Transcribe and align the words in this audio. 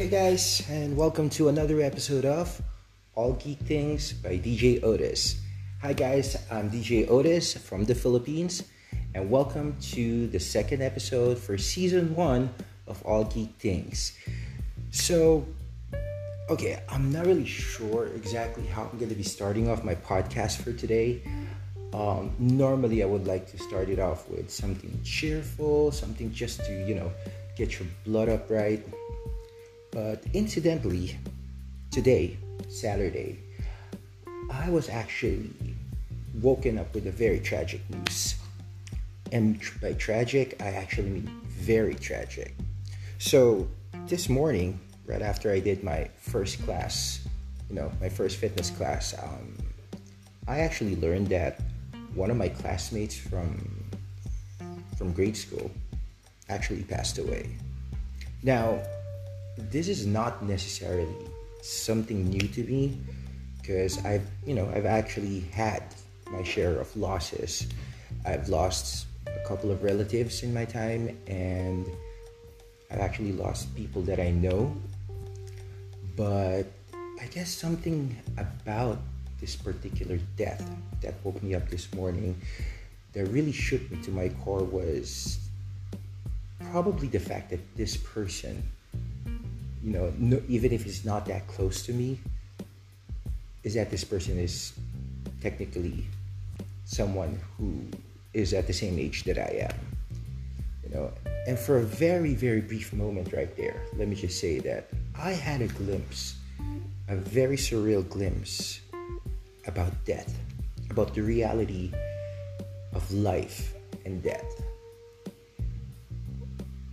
Hey 0.00 0.08
guys, 0.08 0.66
and 0.70 0.96
welcome 0.96 1.28
to 1.36 1.50
another 1.50 1.82
episode 1.82 2.24
of 2.24 2.62
All 3.14 3.34
Geek 3.34 3.58
Things 3.58 4.14
by 4.14 4.38
DJ 4.38 4.82
Otis. 4.82 5.38
Hi 5.82 5.92
guys, 5.92 6.38
I'm 6.50 6.70
DJ 6.70 7.06
Otis 7.10 7.52
from 7.52 7.84
the 7.84 7.94
Philippines, 7.94 8.62
and 9.14 9.30
welcome 9.30 9.76
to 9.92 10.26
the 10.28 10.40
second 10.40 10.80
episode 10.80 11.36
for 11.36 11.58
season 11.58 12.14
one 12.14 12.48
of 12.86 13.04
All 13.04 13.24
Geek 13.24 13.50
Things. 13.58 14.16
So, 14.90 15.46
okay, 16.48 16.82
I'm 16.88 17.12
not 17.12 17.26
really 17.26 17.44
sure 17.44 18.06
exactly 18.06 18.64
how 18.64 18.88
I'm 18.90 18.96
going 18.96 19.10
to 19.10 19.14
be 19.14 19.22
starting 19.22 19.68
off 19.68 19.84
my 19.84 19.96
podcast 19.96 20.62
for 20.62 20.72
today. 20.72 21.20
Um, 21.92 22.32
normally, 22.38 23.02
I 23.02 23.06
would 23.06 23.26
like 23.26 23.50
to 23.50 23.58
start 23.58 23.90
it 23.90 23.98
off 23.98 24.30
with 24.30 24.48
something 24.48 24.98
cheerful, 25.04 25.92
something 25.92 26.32
just 26.32 26.64
to, 26.64 26.86
you 26.88 26.94
know, 26.94 27.12
get 27.54 27.78
your 27.78 27.86
blood 28.06 28.30
up 28.30 28.48
right 28.48 28.82
but 29.90 30.22
incidentally, 30.34 31.18
today, 31.90 32.38
Saturday, 32.68 33.40
I 34.50 34.70
was 34.70 34.88
actually 34.88 35.50
woken 36.40 36.78
up 36.78 36.94
with 36.94 37.06
a 37.06 37.10
very 37.10 37.40
tragic 37.40 37.80
news. 37.90 38.36
And 39.32 39.60
by 39.80 39.92
tragic, 39.94 40.60
I 40.60 40.68
actually 40.68 41.10
mean 41.10 41.40
very 41.46 41.94
tragic. 41.94 42.54
So, 43.18 43.68
this 44.06 44.28
morning, 44.28 44.80
right 45.06 45.22
after 45.22 45.52
I 45.52 45.60
did 45.60 45.84
my 45.84 46.08
first 46.18 46.62
class, 46.64 47.26
you 47.68 47.76
know, 47.76 47.92
my 48.00 48.08
first 48.08 48.38
fitness 48.38 48.70
class, 48.70 49.14
um, 49.22 49.56
I 50.48 50.60
actually 50.60 50.96
learned 50.96 51.28
that 51.28 51.60
one 52.14 52.30
of 52.30 52.36
my 52.36 52.48
classmates 52.48 53.16
from 53.16 53.90
from 54.96 55.12
grade 55.12 55.36
school 55.36 55.70
actually 56.48 56.82
passed 56.82 57.18
away. 57.18 57.56
Now, 58.42 58.82
this 59.70 59.88
is 59.88 60.06
not 60.06 60.42
necessarily 60.42 61.14
something 61.62 62.28
new 62.28 62.48
to 62.48 62.64
me 62.64 62.98
because 63.60 64.04
I've, 64.04 64.26
you 64.46 64.54
know, 64.54 64.70
I've 64.74 64.86
actually 64.86 65.40
had 65.52 65.82
my 66.30 66.42
share 66.42 66.80
of 66.80 66.94
losses. 66.96 67.68
I've 68.24 68.48
lost 68.48 69.06
a 69.26 69.46
couple 69.46 69.70
of 69.70 69.82
relatives 69.82 70.42
in 70.42 70.52
my 70.54 70.64
time 70.64 71.16
and 71.26 71.86
I've 72.90 73.00
actually 73.00 73.32
lost 73.32 73.74
people 73.76 74.02
that 74.02 74.18
I 74.18 74.30
know. 74.30 74.74
But 76.16 76.66
I 77.20 77.26
guess 77.30 77.50
something 77.50 78.16
about 78.36 78.98
this 79.40 79.56
particular 79.56 80.18
death 80.36 80.68
that 81.00 81.14
woke 81.24 81.42
me 81.42 81.54
up 81.54 81.68
this 81.68 81.92
morning 81.94 82.40
that 83.12 83.26
really 83.26 83.52
shook 83.52 83.90
me 83.90 84.02
to 84.02 84.10
my 84.10 84.28
core 84.44 84.64
was 84.64 85.38
probably 86.70 87.08
the 87.08 87.18
fact 87.18 87.50
that 87.50 87.60
this 87.76 87.96
person 87.96 88.62
you 89.82 89.92
know, 89.92 90.12
no, 90.18 90.42
even 90.48 90.72
if 90.72 90.86
it's 90.86 91.04
not 91.04 91.26
that 91.26 91.46
close 91.46 91.84
to 91.86 91.92
me, 91.92 92.18
is 93.62 93.74
that 93.74 93.90
this 93.90 94.04
person 94.04 94.38
is 94.38 94.72
technically 95.40 96.06
someone 96.84 97.40
who 97.56 97.82
is 98.32 98.52
at 98.52 98.66
the 98.66 98.72
same 98.72 98.98
age 98.98 99.24
that 99.24 99.38
I 99.38 99.68
am. 99.70 99.78
You 100.84 100.94
know, 100.94 101.12
and 101.46 101.58
for 101.58 101.78
a 101.78 101.82
very, 101.82 102.34
very 102.34 102.60
brief 102.60 102.92
moment 102.92 103.32
right 103.32 103.54
there, 103.56 103.82
let 103.96 104.08
me 104.08 104.16
just 104.16 104.40
say 104.40 104.58
that 104.60 104.88
I 105.16 105.32
had 105.32 105.62
a 105.62 105.68
glimpse, 105.68 106.36
a 107.08 107.16
very 107.16 107.56
surreal 107.56 108.08
glimpse 108.08 108.80
about 109.66 109.92
death, 110.04 110.38
about 110.90 111.14
the 111.14 111.22
reality 111.22 111.92
of 112.92 113.10
life 113.12 113.74
and 114.04 114.22
death. 114.22 114.59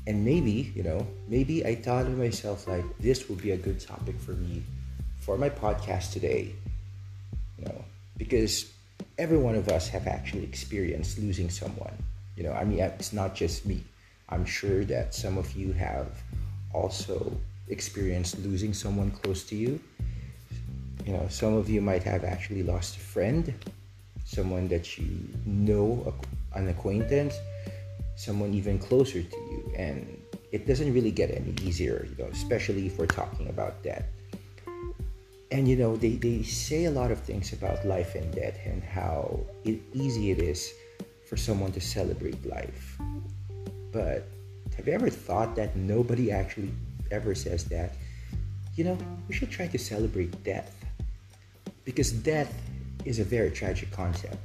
And 0.08 0.24
maybe, 0.24 0.72
you 0.74 0.84
know, 0.84 1.06
maybe 1.28 1.66
I 1.66 1.76
thought 1.76 2.04
to 2.04 2.10
myself, 2.12 2.66
like, 2.66 2.86
this 2.98 3.28
would 3.28 3.42
be 3.42 3.52
a 3.52 3.58
good 3.58 3.82
topic 3.82 4.18
for 4.18 4.32
me 4.32 4.64
for 5.20 5.38
my 5.38 5.50
podcast 5.50 6.14
today. 6.14 6.56
You 7.60 7.66
know, 7.66 7.84
because 8.18 8.72
every 9.18 9.38
one 9.38 9.56
of 9.56 9.68
us 9.68 9.90
have 9.90 10.08
actually 10.08 10.46
experienced 10.46 11.20
losing 11.20 11.50
someone. 11.50 11.92
You 12.38 12.44
know, 12.44 12.54
I 12.54 12.64
mean, 12.64 12.80
it's 12.80 13.12
not 13.12 13.36
just 13.36 13.66
me. 13.66 13.84
I'm 14.30 14.46
sure 14.46 14.86
that 14.86 15.14
some 15.14 15.38
of 15.38 15.52
you 15.58 15.74
have 15.74 16.08
also 16.74 17.36
experienced 17.68 18.40
losing 18.40 18.74
someone 18.74 19.12
close 19.12 19.44
to 19.46 19.58
you. 19.58 19.78
You 21.06 21.14
know, 21.14 21.28
some 21.30 21.54
of 21.54 21.70
you 21.70 21.82
might 21.82 22.04
have 22.04 22.24
actually 22.24 22.64
lost 22.64 22.96
a 22.96 23.00
friend, 23.00 23.54
someone 24.24 24.70
that 24.70 24.98
you 24.98 25.10
know, 25.46 26.14
an 26.54 26.70
acquaintance 26.70 27.36
someone 28.18 28.54
even 28.54 28.78
closer 28.78 29.24
to 29.24 29.38
you. 29.38 29.72
And 29.78 30.22
it 30.52 30.68
doesn't 30.68 30.94
really 30.94 31.12
get 31.12 31.32
any 31.32 31.54
easier 31.62 32.08
you 32.10 32.24
know 32.24 32.30
especially 32.32 32.88
if 32.88 32.98
we're 32.98 33.06
talking 33.06 33.50
about 33.50 33.84
death 33.84 34.06
and 35.52 35.68
you 35.68 35.76
know 35.76 35.96
they, 35.96 36.16
they 36.16 36.44
say 36.44 36.86
a 36.86 36.92
lot 36.92 37.12
of 37.12 37.20
things 37.20 37.54
about 37.54 37.86
life 37.86 38.16
and 38.16 38.34
death 38.34 38.58
and 38.66 38.84
how 38.84 39.40
it, 39.64 39.80
easy 39.94 40.32
it 40.32 40.40
is 40.40 40.74
for 41.28 41.38
someone 41.38 41.72
to 41.74 41.82
celebrate 41.82 42.46
life. 42.46 42.98
But 43.92 44.28
have 44.76 44.88
you 44.88 44.94
ever 44.94 45.10
thought 45.10 45.56
that 45.56 45.76
nobody 45.76 46.32
actually 46.32 46.72
ever 47.12 47.36
says 47.36 47.66
that? 47.66 47.96
You 48.76 48.84
know 48.84 48.98
we 49.28 49.34
should 49.34 49.50
try 49.50 49.68
to 49.68 49.78
celebrate 49.78 50.44
death. 50.44 50.74
Because 51.86 52.12
death 52.12 52.54
is 53.06 53.20
a 53.20 53.24
very 53.24 53.50
tragic 53.50 53.90
concept 53.92 54.38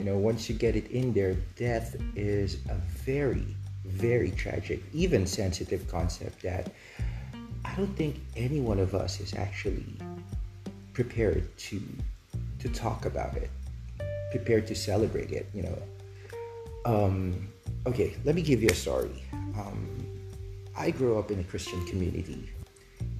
you 0.00 0.06
know, 0.06 0.16
once 0.16 0.48
you 0.48 0.54
get 0.54 0.76
it 0.76 0.90
in 0.90 1.12
there, 1.12 1.34
death 1.56 1.94
is 2.16 2.54
a 2.70 2.74
very, 3.04 3.44
very 3.84 4.30
tragic, 4.30 4.82
even 4.94 5.26
sensitive 5.26 5.86
concept 5.88 6.40
that 6.42 6.72
I 7.66 7.74
don't 7.76 7.94
think 7.96 8.18
any 8.34 8.60
one 8.60 8.78
of 8.78 8.94
us 8.94 9.20
is 9.20 9.34
actually 9.34 9.84
prepared 10.94 11.54
to 11.68 11.82
to 12.60 12.68
talk 12.70 13.04
about 13.04 13.36
it, 13.36 13.50
prepared 14.30 14.66
to 14.68 14.74
celebrate 14.74 15.32
it. 15.32 15.46
You 15.52 15.64
know. 15.64 15.78
Um, 16.86 17.48
okay, 17.86 18.16
let 18.24 18.34
me 18.34 18.40
give 18.40 18.62
you 18.62 18.70
a 18.70 18.74
story. 18.74 19.22
Um, 19.34 19.86
I 20.74 20.90
grew 20.90 21.18
up 21.18 21.30
in 21.30 21.40
a 21.40 21.44
Christian 21.44 21.84
community, 21.84 22.48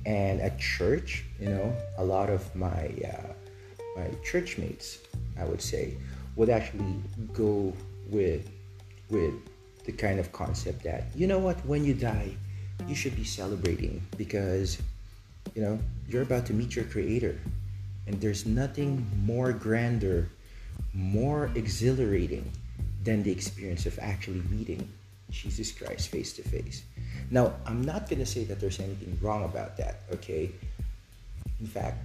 and 0.06 0.40
at 0.40 0.58
church, 0.58 1.26
you 1.38 1.50
know, 1.50 1.76
a 1.98 2.04
lot 2.04 2.30
of 2.30 2.56
my 2.56 2.90
uh, 3.04 3.34
my 3.96 4.08
church 4.24 4.56
mates, 4.56 5.00
I 5.38 5.44
would 5.44 5.60
say, 5.60 5.98
would 6.40 6.48
actually 6.48 6.94
go 7.34 7.70
with 8.08 8.48
with 9.10 9.34
the 9.84 9.92
kind 9.92 10.18
of 10.18 10.32
concept 10.32 10.82
that 10.82 11.04
you 11.14 11.26
know 11.26 11.38
what 11.38 11.56
when 11.66 11.84
you 11.84 11.92
die 11.92 12.34
you 12.88 12.94
should 12.94 13.14
be 13.14 13.24
celebrating 13.24 14.00
because 14.16 14.80
you 15.54 15.60
know 15.60 15.78
you're 16.08 16.22
about 16.22 16.46
to 16.46 16.54
meet 16.54 16.74
your 16.74 16.86
creator 16.86 17.38
and 18.06 18.18
there's 18.22 18.46
nothing 18.46 19.06
more 19.22 19.52
grander 19.52 20.30
more 20.94 21.50
exhilarating 21.54 22.50
than 23.04 23.22
the 23.22 23.30
experience 23.30 23.84
of 23.84 23.98
actually 23.98 24.40
meeting 24.48 24.88
Jesus 25.30 25.70
Christ 25.70 26.08
face 26.08 26.32
to 26.32 26.42
face. 26.42 26.82
Now, 27.30 27.54
I'm 27.64 27.82
not 27.82 28.08
going 28.08 28.18
to 28.18 28.26
say 28.26 28.44
that 28.44 28.58
there's 28.58 28.80
anything 28.80 29.16
wrong 29.22 29.44
about 29.44 29.76
that, 29.76 30.00
okay? 30.12 30.50
In 31.60 31.66
fact, 31.66 31.98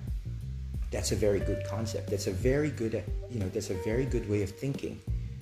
that's 0.91 1.11
a 1.11 1.15
very 1.15 1.39
good 1.39 1.65
concept. 1.67 2.09
That's 2.09 2.27
a 2.27 2.31
very 2.31 2.69
good, 2.69 3.03
you 3.29 3.39
know, 3.39 3.49
that's 3.49 3.69
a 3.69 3.75
very 3.83 4.05
good 4.05 4.29
way 4.29 4.43
of 4.43 4.49
thinking. 4.49 4.99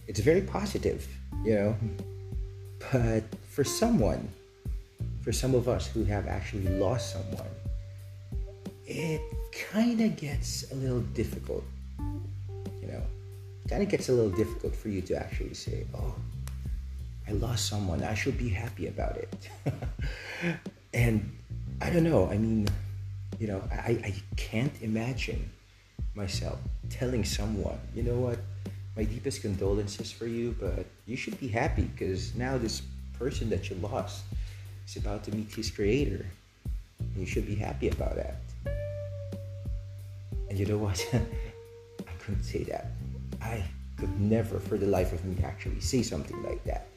It's 0.07 0.19
very 0.19 0.41
positive, 0.41 1.07
you 1.43 1.55
know. 1.55 1.75
But 2.91 3.23
for 3.49 3.63
someone, 3.63 4.27
for 5.21 5.31
some 5.31 5.55
of 5.55 5.69
us 5.69 5.87
who 5.87 6.03
have 6.05 6.27
actually 6.27 6.67
lost 6.67 7.13
someone, 7.13 7.53
it 8.85 9.21
kind 9.71 10.01
of 10.01 10.15
gets 10.17 10.69
a 10.71 10.75
little 10.75 11.01
difficult, 11.13 11.63
you 12.81 12.87
know. 12.87 13.01
Kind 13.69 13.83
of 13.83 13.89
gets 13.89 14.09
a 14.09 14.11
little 14.11 14.31
difficult 14.31 14.75
for 14.75 14.89
you 14.89 15.01
to 15.01 15.15
actually 15.15 15.53
say, 15.53 15.85
"Oh, 15.95 16.13
I 17.27 17.31
lost 17.31 17.69
someone. 17.69 18.03
I 18.03 18.13
should 18.13 18.37
be 18.37 18.49
happy 18.49 18.87
about 18.87 19.17
it." 19.17 19.49
and 20.93 21.31
I 21.81 21.89
don't 21.89 22.03
know. 22.03 22.29
I 22.29 22.37
mean, 22.37 22.67
you 23.43 23.49
know, 23.49 23.61
I, 23.73 23.99
I 24.05 24.13
can't 24.37 24.71
imagine 24.81 25.49
myself 26.15 26.59
telling 26.89 27.25
someone, 27.25 27.77
you 27.93 28.01
know 28.01 28.15
what, 28.15 28.39
my 28.95 29.03
deepest 29.03 29.41
condolences 29.41 30.13
for 30.13 30.27
you, 30.27 30.55
but 30.61 30.85
you 31.05 31.17
should 31.17 31.37
be 31.41 31.49
happy 31.49 31.81
because 31.81 32.33
now 32.35 32.57
this 32.57 32.83
person 33.19 33.49
that 33.49 33.69
you 33.69 33.75
lost 33.81 34.23
is 34.87 34.95
about 34.95 35.25
to 35.25 35.35
meet 35.35 35.51
his 35.51 35.69
creator. 35.69 36.25
And 36.99 37.17
you 37.17 37.25
should 37.25 37.45
be 37.45 37.55
happy 37.55 37.89
about 37.89 38.15
that. 38.15 38.35
And 40.49 40.57
you 40.57 40.65
know 40.65 40.77
what? 40.77 41.05
I 41.13 42.11
couldn't 42.19 42.43
say 42.43 42.63
that. 42.63 42.91
I 43.41 43.61
could 43.97 44.21
never, 44.21 44.57
for 44.57 44.77
the 44.77 44.87
life 44.87 45.11
of 45.11 45.25
me, 45.25 45.43
actually 45.43 45.81
say 45.81 46.01
something 46.01 46.41
like 46.43 46.63
that. 46.63 46.87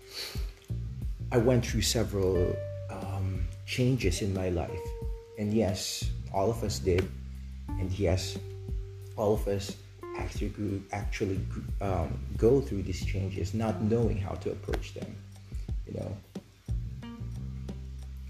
I 1.33 1.39
went 1.39 1.67
through 1.67 1.83
several 1.83 2.55
um, 2.89 3.49
changes 3.67 4.23
in 4.23 4.33
my 4.33 4.51
life. 4.51 4.87
And 5.39 5.53
yes, 5.53 6.09
all 6.32 6.50
of 6.50 6.62
us 6.62 6.78
did, 6.78 7.08
and 7.69 7.90
yes, 7.93 8.38
all 9.17 9.34
of 9.34 9.46
us 9.49 9.76
actually 10.19 10.82
actually 10.93 11.40
um, 11.81 12.19
go 12.37 12.61
through 12.61 12.82
these 12.82 13.05
changes, 13.05 13.55
not 13.55 13.81
knowing 13.82 14.17
how 14.17 14.34
to 14.34 14.50
approach 14.50 14.94
them. 14.94 15.14
You 15.87 15.94
know, 16.00 16.17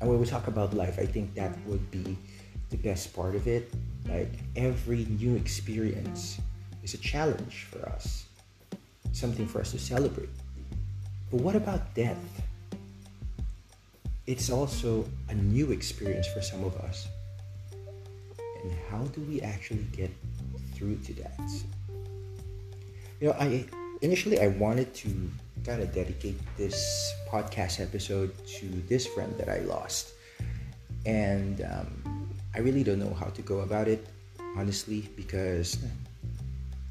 and 0.01 0.11
when 0.11 0.21
we 0.21 0.27
talk 0.27 0.47
about 0.47 0.75
life, 0.75 0.99
I 0.99 1.07
think 1.07 1.35
that 1.35 1.57
would 1.67 1.91
be 1.91 2.17
the 2.71 2.77
best 2.77 3.15
part 3.15 3.35
of 3.35 3.47
it. 3.47 3.73
Like 4.09 4.33
every 4.55 5.07
new 5.19 5.37
experience 5.37 6.39
is 6.83 6.95
a 6.95 6.99
challenge 6.99 7.67
for 7.71 7.89
us, 7.89 8.27
something 9.13 9.47
for 9.47 9.61
us 9.61 9.73
to 9.73 9.79
celebrate. 9.79 10.29
But 11.31 11.41
what 11.41 11.57
about 11.57 11.95
death? 11.95 12.23
It's 14.27 14.51
also 14.51 15.09
a 15.29 15.35
new 15.35 15.73
experience 15.73 16.27
for 16.29 16.43
some 16.43 16.65
of 16.65 16.77
us. 16.77 17.09
And 18.67 18.75
how 18.91 19.05
do 19.15 19.21
we 19.23 19.41
actually 19.43 19.87
get 19.93 20.11
through 20.75 20.97
to 21.07 21.15
that? 21.23 21.39
You 23.21 23.29
know, 23.29 23.37
I 23.39 23.65
initially 24.03 24.41
I 24.41 24.49
wanted 24.49 24.93
to 25.07 25.31
kind 25.65 25.83
of 25.83 25.95
dedicate 25.95 26.35
this 26.57 26.75
podcast 27.31 27.81
episode 27.81 28.35
to 28.59 28.67
this 28.89 29.07
friend 29.07 29.33
that 29.39 29.49
I 29.49 29.61
lost. 29.61 30.15
And 31.07 31.63
um, 31.63 32.29
I 32.55 32.59
really 32.59 32.83
don't 32.83 32.99
know 32.99 33.15
how 33.15 33.27
to 33.27 33.43
go 33.43 33.61
about 33.61 33.87
it, 33.87 34.05
honestly, 34.57 35.09
because, 35.15 35.79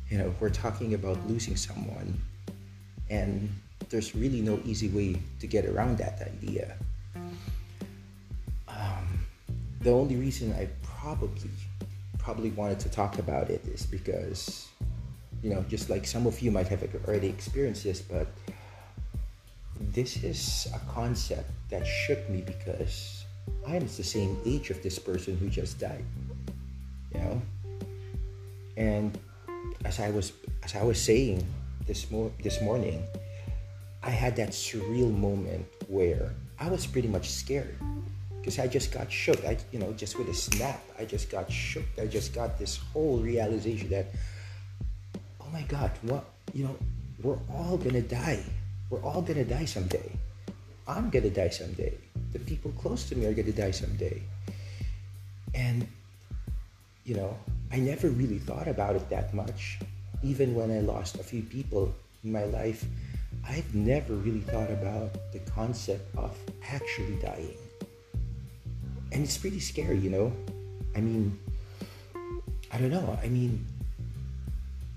you 0.09 0.17
know, 0.17 0.33
we're 0.39 0.49
talking 0.49 0.93
about 0.93 1.19
losing 1.27 1.57
someone, 1.57 2.17
and 3.09 3.51
there's 3.89 4.15
really 4.15 4.39
no 4.39 4.61
easy 4.63 4.87
way 4.87 5.19
to 5.41 5.47
get 5.47 5.65
around 5.65 5.97
that 5.97 6.21
idea. 6.21 6.77
Um, 8.69 9.19
the 9.81 9.91
only 9.91 10.15
reason 10.15 10.53
I 10.53 10.69
probably 11.05 11.51
probably 12.17 12.49
wanted 12.49 12.79
to 12.79 12.89
talk 12.89 13.19
about 13.19 13.51
it 13.51 13.63
is 13.67 13.85
because 13.85 14.69
you 15.43 15.51
know 15.51 15.63
just 15.69 15.87
like 15.87 16.03
some 16.07 16.25
of 16.25 16.39
you 16.41 16.49
might 16.49 16.67
have 16.67 16.81
already 17.05 17.27
experienced 17.27 17.83
this 17.83 18.01
but 18.01 18.25
this 19.93 20.23
is 20.23 20.67
a 20.73 20.79
concept 20.91 21.47
that 21.69 21.85
shook 21.85 22.27
me 22.27 22.41
because 22.41 23.23
I 23.67 23.75
am 23.75 23.85
the 23.85 24.03
same 24.03 24.35
age 24.45 24.71
of 24.71 24.81
this 24.81 24.97
person 24.97 25.37
who 25.37 25.47
just 25.49 25.79
died. 25.79 26.05
You 27.13 27.19
know? 27.19 27.41
And 28.77 29.19
as 29.83 29.99
I 29.99 30.09
was 30.09 30.33
as 30.63 30.75
I 30.75 30.83
was 30.83 30.99
saying 30.99 31.45
this 31.85 32.09
mo- 32.09 32.31
this 32.41 32.61
morning, 32.61 33.03
I 34.01 34.09
had 34.09 34.35
that 34.37 34.49
surreal 34.49 35.15
moment 35.15 35.65
where 35.87 36.33
I 36.59 36.69
was 36.69 36.87
pretty 36.87 37.09
much 37.09 37.29
scared 37.29 37.77
because 38.45 38.61
I 38.61 38.67
just 38.67 38.93
got 38.93 39.11
shook. 39.11 39.43
I 39.43 39.57
you 39.73 39.79
know, 39.79 39.91
just 39.93 40.19
with 40.21 40.29
a 40.29 40.33
snap, 40.37 40.79
I 41.01 41.05
just 41.05 41.31
got 41.33 41.51
shook. 41.51 41.89
I 41.97 42.05
just 42.05 42.29
got 42.29 42.59
this 42.61 42.77
whole 42.77 43.17
realization 43.17 43.89
that 43.89 44.05
oh 45.41 45.49
my 45.51 45.63
god, 45.63 45.89
what 46.03 46.25
you 46.53 46.65
know, 46.65 46.77
we're 47.23 47.41
all 47.49 47.75
gonna 47.77 48.05
die 48.05 48.45
we're 48.89 49.01
all 49.01 49.21
gonna 49.21 49.43
die 49.43 49.65
someday. 49.65 50.11
I'm 50.87 51.09
gonna 51.09 51.31
die 51.31 51.49
someday. 51.49 51.97
The 52.33 52.39
people 52.39 52.71
close 52.77 53.09
to 53.09 53.15
me 53.15 53.25
are 53.25 53.33
gonna 53.33 53.51
die 53.51 53.71
someday. 53.71 54.21
And, 55.55 55.87
you 57.03 57.15
know, 57.15 57.35
I 57.71 57.77
never 57.77 58.09
really 58.09 58.37
thought 58.37 58.67
about 58.67 58.95
it 58.95 59.09
that 59.09 59.33
much. 59.33 59.79
Even 60.21 60.53
when 60.53 60.69
I 60.71 60.81
lost 60.81 61.15
a 61.15 61.23
few 61.23 61.41
people 61.41 61.95
in 62.23 62.31
my 62.31 62.45
life, 62.45 62.85
I've 63.43 63.73
never 63.73 64.13
really 64.13 64.41
thought 64.41 64.69
about 64.69 65.13
the 65.33 65.39
concept 65.51 66.15
of 66.15 66.37
actually 66.69 67.15
dying. 67.15 67.57
And 69.15 69.23
it's 69.23 69.39
pretty 69.39 69.63
scary, 69.63 69.95
you 69.95 70.09
know? 70.09 70.27
I 70.91 70.99
mean, 70.99 71.39
I 72.67 72.75
don't 72.75 72.91
know. 72.91 73.17
I 73.23 73.31
mean, 73.31 73.63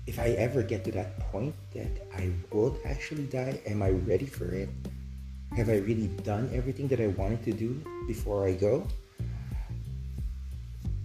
if 0.07 0.19
I 0.19 0.35
ever 0.35 0.61
get 0.61 0.83
to 0.83 0.91
that 0.91 1.23
point 1.31 1.55
that 1.71 1.87
I 2.11 2.27
would 2.51 2.75
actually 2.83 3.31
die, 3.31 3.63
am 3.63 3.79
I 3.81 3.95
ready 4.03 4.25
for 4.25 4.51
it? 4.51 4.67
Have 5.55 5.69
I 5.69 5.79
really 5.79 6.11
done 6.27 6.51
everything 6.51 6.89
that 6.89 6.99
I 6.99 7.07
wanted 7.15 7.47
to 7.47 7.53
do 7.53 7.79
before 8.11 8.43
I 8.43 8.59
go? 8.59 8.83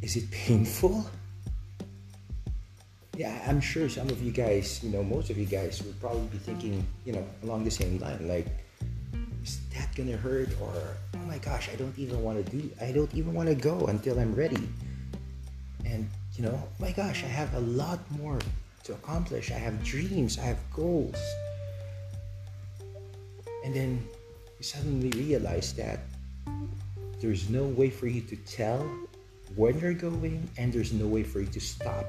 Is 0.02 0.16
it 0.18 0.28
painful? 0.32 1.06
Yeah, 3.14 3.30
I'm 3.46 3.60
sure 3.60 3.88
some 3.88 4.10
of 4.10 4.18
you 4.20 4.32
guys, 4.32 4.82
you 4.82 4.90
know, 4.90 5.04
most 5.04 5.30
of 5.30 5.38
you 5.38 5.46
guys 5.46 5.80
would 5.86 6.00
probably 6.00 6.26
be 6.34 6.38
thinking, 6.38 6.84
you 7.06 7.12
know, 7.12 7.24
along 7.44 7.62
the 7.62 7.70
same 7.70 7.96
line, 8.00 8.26
like, 8.26 8.50
gonna 9.94 10.16
hurt? 10.16 10.48
Or, 10.60 10.96
oh 11.14 11.26
my 11.26 11.38
gosh, 11.38 11.70
I 11.72 11.76
don't 11.76 11.96
even 11.98 12.22
wanna 12.22 12.42
do, 12.42 12.70
I 12.80 12.92
don't 12.92 13.12
even 13.14 13.34
wanna 13.34 13.54
go 13.54 13.86
until 13.86 14.18
I'm 14.18 14.34
ready. 14.34 14.68
And, 15.84 16.08
you 16.36 16.44
know, 16.44 16.60
oh 16.62 16.68
my 16.78 16.92
gosh, 16.92 17.22
I 17.24 17.28
have 17.28 17.52
a 17.54 17.60
lot 17.60 17.98
more 18.10 18.38
to 18.84 18.92
accomplish. 18.92 19.50
I 19.50 19.58
have 19.58 19.82
dreams, 19.82 20.38
I 20.38 20.44
have 20.44 20.58
goals. 20.72 21.16
And 23.64 23.74
then 23.74 24.06
you 24.58 24.64
suddenly 24.64 25.10
realize 25.10 25.72
that 25.74 26.00
there's 27.20 27.48
no 27.48 27.64
way 27.64 27.88
for 27.88 28.06
you 28.06 28.20
to 28.20 28.36
tell 28.36 28.86
when 29.56 29.78
you're 29.78 29.94
going, 29.94 30.48
and 30.58 30.72
there's 30.72 30.92
no 30.92 31.06
way 31.06 31.22
for 31.22 31.40
you 31.40 31.46
to 31.46 31.60
stop 31.60 32.04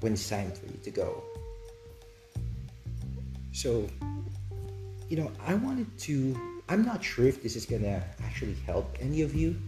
when 0.00 0.12
it's 0.12 0.28
time 0.28 0.50
for 0.52 0.66
you 0.66 0.78
to 0.82 0.90
go. 0.90 1.22
So, 3.52 3.86
you 5.08 5.16
know, 5.16 5.30
I 5.46 5.54
wanted 5.54 5.86
to, 6.00 6.51
I'm 6.72 6.86
not 6.86 7.04
sure 7.04 7.26
if 7.26 7.42
this 7.42 7.54
is 7.54 7.66
gonna 7.66 8.02
actually 8.24 8.56
help 8.64 8.96
any 8.98 9.20
of 9.20 9.34
you, 9.34 9.60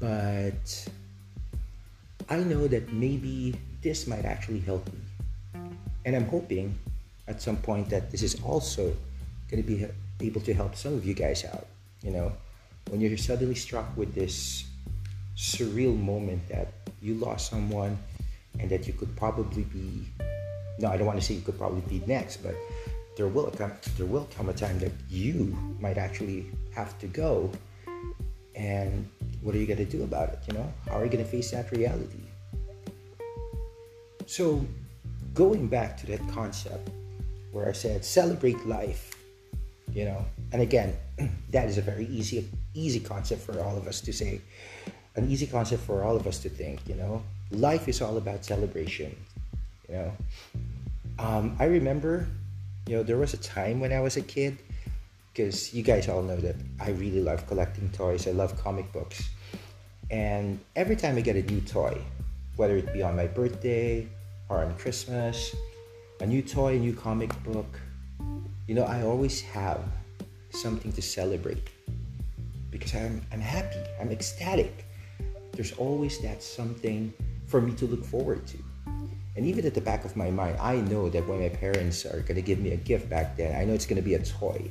but 0.00 0.88
I 2.30 2.38
know 2.38 2.66
that 2.66 2.90
maybe 2.94 3.54
this 3.82 4.06
might 4.06 4.24
actually 4.24 4.60
help 4.60 4.88
me. 4.88 5.60
And 6.06 6.16
I'm 6.16 6.24
hoping 6.24 6.78
at 7.28 7.42
some 7.42 7.58
point 7.58 7.90
that 7.90 8.10
this 8.10 8.22
is 8.22 8.40
also 8.40 8.96
to 9.50 9.62
be 9.62 9.86
able 10.22 10.40
to 10.40 10.54
help 10.54 10.76
some 10.76 10.94
of 10.94 11.04
you 11.04 11.12
guys 11.12 11.44
out. 11.44 11.66
You 12.02 12.12
know, 12.12 12.32
when 12.88 13.02
you're 13.02 13.18
suddenly 13.18 13.54
struck 13.54 13.94
with 13.94 14.14
this 14.14 14.64
surreal 15.36 15.94
moment 15.94 16.48
that 16.48 16.72
you 17.02 17.16
lost 17.16 17.50
someone 17.50 17.98
and 18.58 18.70
that 18.70 18.86
you 18.86 18.94
could 18.94 19.14
probably 19.14 19.64
be 19.64 20.06
no 20.78 20.88
i 20.88 20.96
don't 20.96 21.06
want 21.06 21.18
to 21.18 21.24
say 21.24 21.34
you 21.34 21.40
could 21.40 21.58
probably 21.58 21.82
be 21.82 22.04
next 22.06 22.36
but 22.38 22.54
there 23.16 23.28
will 23.28 23.50
come 23.50 23.72
there 23.96 24.06
will 24.06 24.28
come 24.36 24.48
a 24.48 24.52
time 24.52 24.78
that 24.78 24.92
you 25.08 25.56
might 25.80 25.98
actually 25.98 26.46
have 26.74 26.98
to 26.98 27.06
go 27.06 27.50
and 28.54 29.08
what 29.42 29.54
are 29.54 29.58
you 29.58 29.66
going 29.66 29.78
to 29.78 29.84
do 29.84 30.02
about 30.02 30.28
it 30.28 30.38
you 30.48 30.54
know 30.54 30.72
how 30.86 30.98
are 30.98 31.04
you 31.04 31.10
going 31.10 31.24
to 31.24 31.30
face 31.30 31.50
that 31.50 31.70
reality 31.70 32.24
so 34.26 34.64
going 35.34 35.66
back 35.66 35.96
to 35.98 36.06
that 36.06 36.26
concept 36.28 36.90
where 37.52 37.68
I 37.68 37.72
said 37.72 38.04
celebrate 38.04 38.66
life, 38.66 39.14
you 39.92 40.04
know, 40.04 40.24
and 40.52 40.62
again, 40.62 40.96
that 41.50 41.68
is 41.68 41.78
a 41.78 41.82
very 41.82 42.06
easy 42.06 42.48
easy 42.74 43.00
concept 43.00 43.42
for 43.42 43.60
all 43.62 43.76
of 43.76 43.86
us 43.86 44.00
to 44.00 44.12
say, 44.12 44.40
an 45.14 45.30
easy 45.30 45.46
concept 45.46 45.82
for 45.82 46.02
all 46.02 46.16
of 46.16 46.26
us 46.26 46.38
to 46.40 46.48
think, 46.48 46.80
you 46.88 46.96
know. 46.96 47.22
Life 47.52 47.86
is 47.86 48.02
all 48.02 48.16
about 48.16 48.44
celebration, 48.44 49.14
you 49.88 49.94
know. 49.94 50.12
Um, 51.20 51.56
I 51.60 51.66
remember, 51.66 52.26
you 52.86 52.96
know, 52.96 53.02
there 53.02 53.16
was 53.16 53.34
a 53.34 53.38
time 53.38 53.80
when 53.80 53.92
I 53.92 54.00
was 54.00 54.16
a 54.16 54.22
kid, 54.22 54.58
because 55.32 55.74
you 55.74 55.82
guys 55.82 56.08
all 56.08 56.22
know 56.22 56.36
that 56.36 56.56
I 56.80 56.90
really 56.90 57.20
love 57.20 57.46
collecting 57.46 57.90
toys. 57.90 58.28
I 58.28 58.32
love 58.32 58.56
comic 58.62 58.92
books, 58.92 59.28
and 60.10 60.60
every 60.76 60.96
time 60.96 61.16
I 61.16 61.20
get 61.20 61.36
a 61.36 61.42
new 61.42 61.60
toy, 61.60 62.00
whether 62.56 62.76
it 62.76 62.92
be 62.92 63.02
on 63.02 63.16
my 63.16 63.26
birthday 63.26 64.08
or 64.48 64.62
on 64.64 64.76
Christmas, 64.76 65.54
a 66.20 66.26
new 66.26 66.42
toy, 66.42 66.76
a 66.76 66.78
new 66.78 66.94
comic 66.94 67.30
book. 67.42 67.80
You 68.66 68.74
know, 68.74 68.84
I 68.84 69.02
always 69.02 69.40
have 69.42 69.80
something 70.50 70.92
to 70.92 71.02
celebrate 71.02 71.68
because 72.70 72.94
I'm, 72.94 73.20
I'm 73.32 73.40
happy, 73.40 73.78
I'm 74.00 74.10
ecstatic. 74.10 74.86
There's 75.52 75.72
always 75.72 76.20
that 76.22 76.42
something 76.42 77.12
for 77.46 77.60
me 77.60 77.74
to 77.74 77.86
look 77.86 78.04
forward 78.04 78.46
to. 78.46 78.58
And 79.36 79.46
even 79.46 79.66
at 79.66 79.74
the 79.74 79.80
back 79.80 80.04
of 80.04 80.16
my 80.16 80.30
mind, 80.30 80.58
I 80.60 80.76
know 80.76 81.08
that 81.10 81.26
when 81.26 81.40
my 81.40 81.48
parents 81.48 82.06
are 82.06 82.20
going 82.20 82.36
to 82.36 82.42
give 82.42 82.60
me 82.60 82.72
a 82.72 82.76
gift 82.76 83.10
back 83.10 83.36
then, 83.36 83.58
I 83.60 83.64
know 83.64 83.74
it's 83.74 83.86
going 83.86 83.96
to 83.96 84.02
be 84.02 84.14
a 84.14 84.22
toy. 84.22 84.70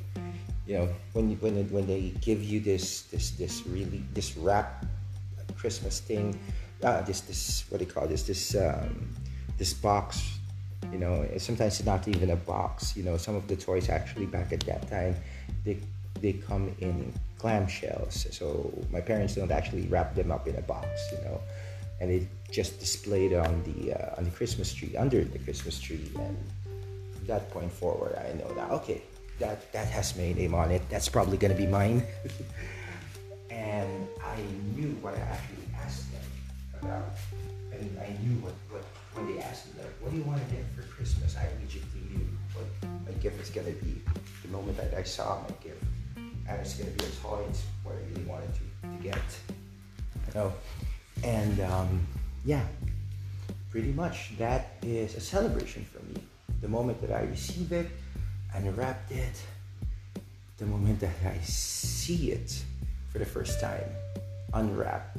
You 0.66 0.78
know, 0.78 0.90
when 1.12 1.36
when 1.42 1.70
when 1.70 1.86
they 1.88 2.14
give 2.22 2.42
you 2.42 2.62
this 2.62 3.04
this 3.12 3.32
this 3.32 3.68
really 3.68 4.02
this 4.14 4.38
wrap 4.38 4.86
Christmas 5.58 6.00
thing, 6.00 6.40
uh, 6.84 7.02
this 7.02 7.22
this 7.22 7.66
what 7.68 7.80
do 7.80 7.86
you 7.86 7.92
call 7.92 8.08
this 8.08 8.24
this 8.24 8.56
um, 8.56 9.10
this 9.58 9.74
box 9.74 10.40
you 10.92 11.00
know 11.00 11.28
sometimes 11.38 11.80
it's 11.80 11.86
not 11.86 12.08
even 12.08 12.32
a 12.32 12.36
box 12.36 12.96
you 12.98 13.04
know 13.04 13.18
some 13.18 13.36
of 13.36 13.48
the 13.48 13.56
toys 13.56 13.90
actually 13.90 14.26
back 14.26 14.52
at 14.52 14.60
that 14.62 14.88
time 14.90 15.16
they 15.64 15.78
they 16.22 16.34
come 16.34 16.74
in 16.80 17.14
clamshells 17.40 18.32
so 18.34 18.72
my 18.92 19.00
parents 19.00 19.36
don't 19.36 19.52
actually 19.52 19.88
wrap 19.88 20.16
them 20.16 20.32
up 20.32 20.48
in 20.48 20.56
a 20.56 20.62
box 20.62 20.88
you 21.12 21.18
know 21.26 21.40
and 22.04 22.12
they 22.12 22.28
just 22.52 22.80
displayed 22.80 23.34
on 23.34 23.64
the 23.64 23.94
uh, 23.96 24.18
on 24.18 24.26
the 24.26 24.30
christmas 24.32 24.74
tree 24.74 24.96
under 24.98 25.24
the 25.24 25.40
christmas 25.40 25.80
tree 25.80 26.12
and 26.20 26.38
from 27.16 27.26
that 27.26 27.50
point 27.52 27.72
forward 27.72 28.14
i 28.20 28.34
know 28.36 28.54
that 28.54 28.70
okay 28.70 29.02
that 29.40 29.72
that 29.72 29.88
has 29.88 30.16
my 30.18 30.34
name 30.34 30.54
on 30.54 30.70
it 30.70 30.84
that's 30.90 31.08
probably 31.08 31.38
to 31.56 31.58
be 31.58 31.66
mine 31.66 32.04
and 33.50 34.08
i 34.22 34.36
knew 34.76 34.92
what 35.02 35.16
i 35.16 35.22
actually 35.32 35.66
asked 35.82 36.12
them 36.12 36.28
about 36.84 37.16
and 37.72 37.88
i 38.04 38.12
knew 38.22 38.36
what 38.44 38.54
what 38.70 38.84
when 39.16 39.28
they 39.28 39.42
asked 39.42 39.68
me, 39.68 39.82
like, 39.82 39.94
what 40.02 40.12
do 40.12 40.18
you 40.18 40.24
want 40.24 40.42
to 40.48 40.56
get 40.56 40.66
for 40.76 40.82
Christmas? 40.84 41.36
I 41.38 41.48
immediately 41.58 42.02
knew 42.10 42.28
what 42.54 42.66
my 43.06 43.12
gift 43.22 43.40
was 43.40 43.50
to 43.50 43.62
be 43.62 44.02
the 44.42 44.48
moment 44.50 44.78
that 44.78 44.94
I 44.94 45.04
saw 45.04 45.42
my 45.42 45.56
gift. 45.64 45.84
and 46.18 46.60
it's 46.60 46.76
gonna 46.76 46.92
be 46.92 47.06
a 47.06 47.10
toy. 47.22 47.42
It's 47.50 47.64
what 47.84 47.96
I 47.96 48.00
really 48.10 48.28
wanted 48.28 48.50
to, 48.56 48.88
to 48.90 49.04
get. 49.04 49.22
You 50.28 50.34
know, 50.34 50.54
and 51.24 51.60
um, 51.62 52.06
yeah, 52.46 52.64
pretty 53.72 53.92
much 53.94 54.38
that 54.38 54.78
is 54.84 55.16
a 55.16 55.22
celebration 55.22 55.86
for 55.86 56.04
me. 56.06 56.22
The 56.62 56.68
moment 56.68 57.02
that 57.02 57.12
I 57.12 57.24
receive 57.24 57.72
it, 57.72 57.88
and 58.54 58.68
unwrapped 58.68 59.12
it, 59.12 59.42
the 60.58 60.66
moment 60.66 61.00
that 61.00 61.16
I 61.26 61.38
see 61.42 62.32
it 62.32 62.64
for 63.12 63.20
the 63.20 63.26
first 63.26 63.60
time, 63.60 63.84
unwrapped, 64.54 65.18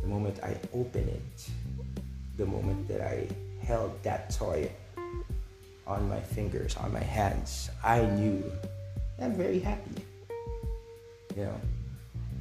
the 0.00 0.08
moment 0.08 0.38
I 0.42 0.56
open 0.74 1.08
it, 1.08 1.50
the 2.36 2.46
moment 2.46 2.88
that 2.88 3.00
I 3.00 3.28
held 3.64 4.02
that 4.02 4.30
toy 4.30 4.70
on 5.86 6.08
my 6.08 6.20
fingers, 6.20 6.76
on 6.76 6.92
my 6.92 7.02
hands, 7.02 7.70
I 7.82 8.04
knew 8.04 8.42
I'm 9.20 9.34
very 9.34 9.60
happy. 9.60 10.02
You 11.36 11.44
know, 11.44 11.60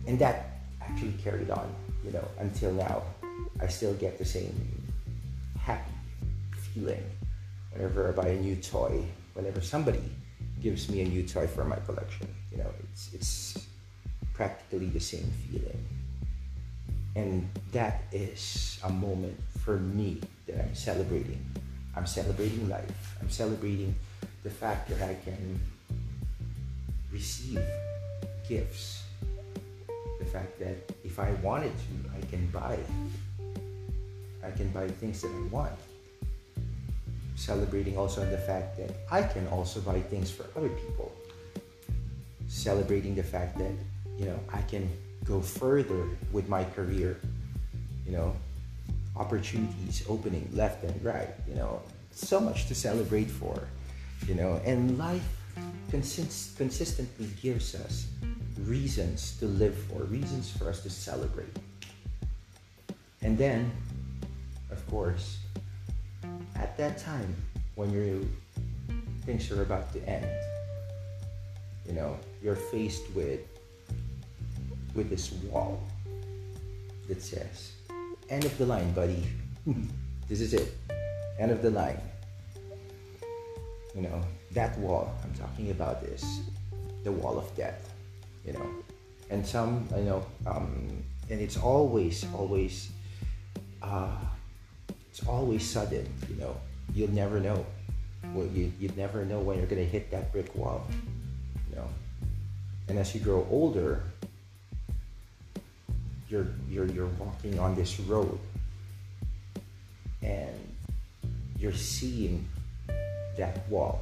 and 0.08 0.20
that 0.20 0.62
actually 0.82 1.14
carried 1.24 1.50
on, 1.50 1.74
you 2.06 2.12
know, 2.12 2.28
until 2.40 2.72
now. 2.74 3.04
I 3.62 3.68
still 3.68 3.94
get 3.94 4.18
the 4.18 4.26
same 4.26 4.54
happy 5.60 5.92
feeling 6.74 7.04
whenever 7.72 8.10
I 8.10 8.12
buy 8.12 8.28
a 8.30 8.40
new 8.40 8.56
toy, 8.56 9.06
whenever 9.34 9.62
somebody 9.62 10.04
gives 10.62 10.90
me 10.90 11.02
a 11.02 11.06
new 11.06 11.24
toy 11.24 11.48
for 11.48 11.64
my 11.64 11.78
collection. 11.86 12.28
You 12.52 12.58
know, 12.60 12.70
it's 12.92 13.14
it's 13.14 13.68
practically 14.34 14.88
the 14.88 15.00
same 15.00 15.32
feeling. 15.50 15.86
And 17.16 17.48
that 17.72 18.04
is 18.12 18.80
a 18.84 18.90
moment 18.90 19.40
for 19.60 19.78
me 19.78 20.20
that 20.48 20.60
I'm 20.60 20.76
celebrating. 20.76 21.46
I'm 21.96 22.08
celebrating 22.08 22.68
life. 22.70 23.18
I'm 23.22 23.30
celebrating 23.30 23.96
the 24.44 24.50
fact 24.50 24.90
that 24.90 25.02
I 25.02 25.14
can 25.24 25.60
receive 27.12 27.62
gifts. 28.50 29.03
The 30.24 30.30
fact 30.30 30.58
that 30.60 30.78
if 31.04 31.20
I 31.20 31.32
wanted 31.44 31.74
to, 31.86 31.94
I 32.18 32.22
can 32.32 32.48
buy. 32.48 32.78
I 34.42 34.52
can 34.52 34.70
buy 34.70 34.88
things 34.88 35.22
that 35.22 35.28
I 35.28 35.42
want. 35.52 35.74
Celebrating 37.36 37.98
also 37.98 38.24
the 38.30 38.38
fact 38.38 38.78
that 38.78 38.92
I 39.12 39.24
can 39.24 39.46
also 39.48 39.82
buy 39.82 40.00
things 40.00 40.32
for 40.32 40.46
other 40.56 40.70
people. 40.70 41.12
Celebrating 42.48 43.16
the 43.16 43.24
fact 43.24 43.58
that, 43.58 43.74
you 44.18 44.26
know, 44.26 44.40
I 44.54 44.62
can 44.62 44.90
go 45.26 45.42
further 45.42 46.08
with 46.32 46.48
my 46.48 46.64
career. 46.64 47.20
You 48.06 48.14
know, 48.14 48.36
opportunities 49.18 50.06
opening 50.08 50.48
left 50.54 50.86
and 50.86 50.96
right. 51.04 51.36
You 51.50 51.56
know, 51.56 51.82
so 52.12 52.40
much 52.40 52.68
to 52.68 52.76
celebrate 52.76 53.30
for. 53.30 53.68
You 54.26 54.36
know, 54.36 54.62
and 54.64 54.98
life 54.98 55.28
consist- 55.90 56.56
consistently 56.58 57.28
gives 57.42 57.76
us 57.76 58.08
reasons 58.66 59.38
to 59.40 59.46
live 59.46 59.76
for, 59.76 60.04
reasons 60.04 60.50
for 60.52 60.70
us 60.70 60.82
to 60.84 60.90
celebrate. 60.90 61.56
And 63.22 63.38
then, 63.38 63.72
of 64.72 64.86
course, 64.90 65.40
at 66.56 66.78
that 66.78 66.98
time 66.98 67.36
when 67.76 67.92
you 67.92 68.30
things 69.26 69.50
are 69.52 69.62
about 69.62 69.94
to 69.94 70.04
end, 70.08 70.28
you 71.88 71.94
know, 71.94 72.18
you're 72.42 72.56
faced 72.56 73.10
with 73.16 73.40
with 74.94 75.10
this 75.10 75.32
wall 75.32 75.82
that 77.08 77.22
says, 77.22 77.72
end 78.30 78.46
of 78.46 78.58
the 78.58 78.66
line, 78.66 78.92
buddy. 78.94 79.24
this 80.28 80.40
is 80.42 80.54
it. 80.54 80.76
End 81.40 81.52
of 81.52 81.62
the 81.62 81.70
line. 81.72 82.00
You 83.96 84.02
know, 84.02 84.22
that 84.52 84.78
wall 84.78 85.14
I'm 85.24 85.34
talking 85.34 85.72
about 85.72 86.02
this, 86.02 86.42
the 87.04 87.12
wall 87.12 87.38
of 87.38 87.56
death, 87.56 87.93
you 88.46 88.54
know. 88.54 88.70
And 89.30 89.46
some, 89.46 89.88
you 89.96 90.04
know, 90.04 90.26
um, 90.46 91.04
and 91.30 91.40
it's 91.40 91.58
always, 91.58 92.26
always, 92.34 92.92
uh, 93.82 94.18
it's 95.10 95.26
always 95.26 95.68
sudden, 95.68 96.08
you 96.30 96.36
know. 96.36 96.56
You'll 96.94 97.12
never 97.12 97.40
know. 97.40 97.66
Well, 98.34 98.48
you, 98.48 98.72
you'd 98.80 98.98
never 98.98 99.26
know 99.26 99.40
when 99.40 99.58
you're 99.58 99.68
to 99.68 99.86
hit 99.86 100.12
that 100.12 100.32
brick 100.32 100.54
wall, 100.56 100.86
you 101.70 101.76
know. 101.76 101.88
And 102.88 103.00
as 103.00 103.16
you 103.16 103.22
grow 103.22 103.48
older, 103.50 104.04
you're 106.30 106.48
you're 106.70 106.88
you're 106.88 107.14
walking 107.20 107.60
on 107.60 107.76
this 107.76 108.00
road 108.00 108.40
and 110.24 110.76
you're 111.60 111.74
seeing 111.74 112.48
that 113.38 113.70
wall 113.70 114.02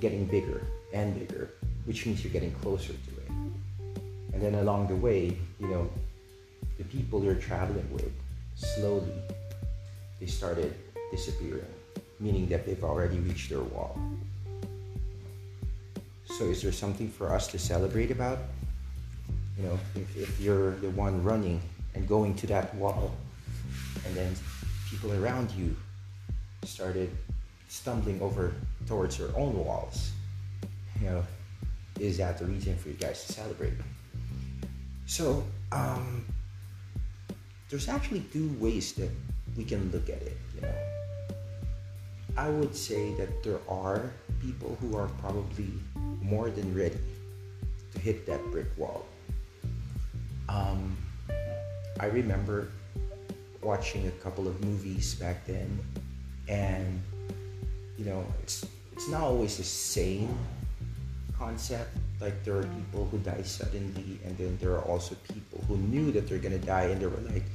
getting 0.00 0.26
bigger 0.26 0.62
and 0.92 1.18
bigger, 1.18 1.50
which 1.84 2.06
means 2.06 2.22
you're 2.22 2.32
getting 2.32 2.52
closer 2.54 2.92
to 2.92 2.92
it. 2.92 3.19
And 4.32 4.40
then 4.42 4.54
along 4.56 4.88
the 4.88 4.96
way, 4.96 5.36
you 5.58 5.68
know, 5.68 5.90
the 6.78 6.84
people 6.84 7.22
you're 7.22 7.34
traveling 7.34 7.88
with 7.92 8.10
slowly 8.54 9.12
they 10.20 10.26
started 10.26 10.74
disappearing, 11.10 11.64
meaning 12.20 12.46
that 12.48 12.66
they've 12.66 12.84
already 12.84 13.18
reached 13.20 13.48
their 13.48 13.62
wall. 13.62 13.98
So 16.26 16.44
is 16.44 16.62
there 16.62 16.72
something 16.72 17.08
for 17.08 17.32
us 17.34 17.48
to 17.48 17.58
celebrate 17.58 18.10
about? 18.10 18.38
You 19.58 19.64
know, 19.64 19.78
if, 19.94 20.16
if 20.16 20.40
you're 20.40 20.76
the 20.76 20.90
one 20.90 21.24
running 21.24 21.60
and 21.94 22.06
going 22.06 22.34
to 22.36 22.46
that 22.48 22.74
wall, 22.74 23.14
and 24.06 24.14
then 24.14 24.34
people 24.90 25.12
around 25.12 25.50
you 25.52 25.74
started 26.64 27.10
stumbling 27.68 28.20
over 28.20 28.52
towards 28.86 29.18
your 29.18 29.30
own 29.36 29.56
walls, 29.56 30.12
you 31.00 31.06
know, 31.06 31.24
is 32.00 32.18
that 32.18 32.38
the 32.38 32.46
reason 32.46 32.76
for 32.76 32.88
you 32.88 32.94
guys 32.94 33.24
to 33.26 33.32
celebrate? 33.32 33.74
So, 35.06 35.44
um, 35.70 36.24
there's 37.68 37.88
actually 37.88 38.20
two 38.32 38.56
ways 38.58 38.92
that 38.94 39.10
we 39.56 39.64
can 39.64 39.90
look 39.92 40.08
at 40.08 40.22
it, 40.22 40.38
you 40.54 40.62
know. 40.62 40.74
I 42.36 42.48
would 42.48 42.74
say 42.74 43.14
that 43.14 43.42
there 43.44 43.60
are 43.68 44.10
people 44.40 44.78
who 44.80 44.96
are 44.96 45.08
probably 45.20 45.70
more 46.22 46.50
than 46.50 46.74
ready 46.74 46.98
to 47.92 47.98
hit 47.98 48.26
that 48.26 48.42
brick 48.50 48.68
wall 48.76 49.04
um, 50.50 50.96
I 52.00 52.06
remember 52.06 52.68
watching 53.62 54.08
a 54.08 54.10
couple 54.22 54.48
of 54.48 54.62
movies 54.64 55.14
back 55.14 55.46
then, 55.46 55.78
and 56.48 57.00
you 57.96 58.04
know, 58.04 58.24
it's 58.42 58.66
it's 58.92 59.08
not 59.08 59.22
always 59.22 59.56
the 59.56 59.64
same 59.64 60.36
concept. 61.40 61.96
Like 62.20 62.36
there 62.44 62.60
are 62.60 62.68
people 62.76 63.08
who 63.08 63.18
die 63.24 63.42
suddenly, 63.42 64.20
and 64.24 64.36
then 64.36 64.58
there 64.60 64.76
are 64.76 64.84
also 64.84 65.16
people 65.32 65.64
who 65.66 65.80
knew 65.88 66.12
that 66.12 66.28
they're 66.28 66.44
gonna 66.44 66.60
die, 66.60 66.92
and 66.92 67.00
they 67.00 67.08
were 67.08 67.24
like 67.32 67.48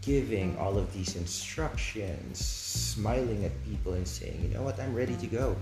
giving 0.00 0.56
all 0.56 0.78
of 0.78 0.86
these 0.94 1.18
instructions, 1.18 2.38
smiling 2.38 3.44
at 3.44 3.52
people, 3.66 3.98
and 3.98 4.06
saying, 4.06 4.38
"You 4.46 4.54
know 4.54 4.62
what? 4.62 4.78
I'm 4.78 4.94
ready 4.94 5.18
to 5.18 5.26
go. 5.26 5.56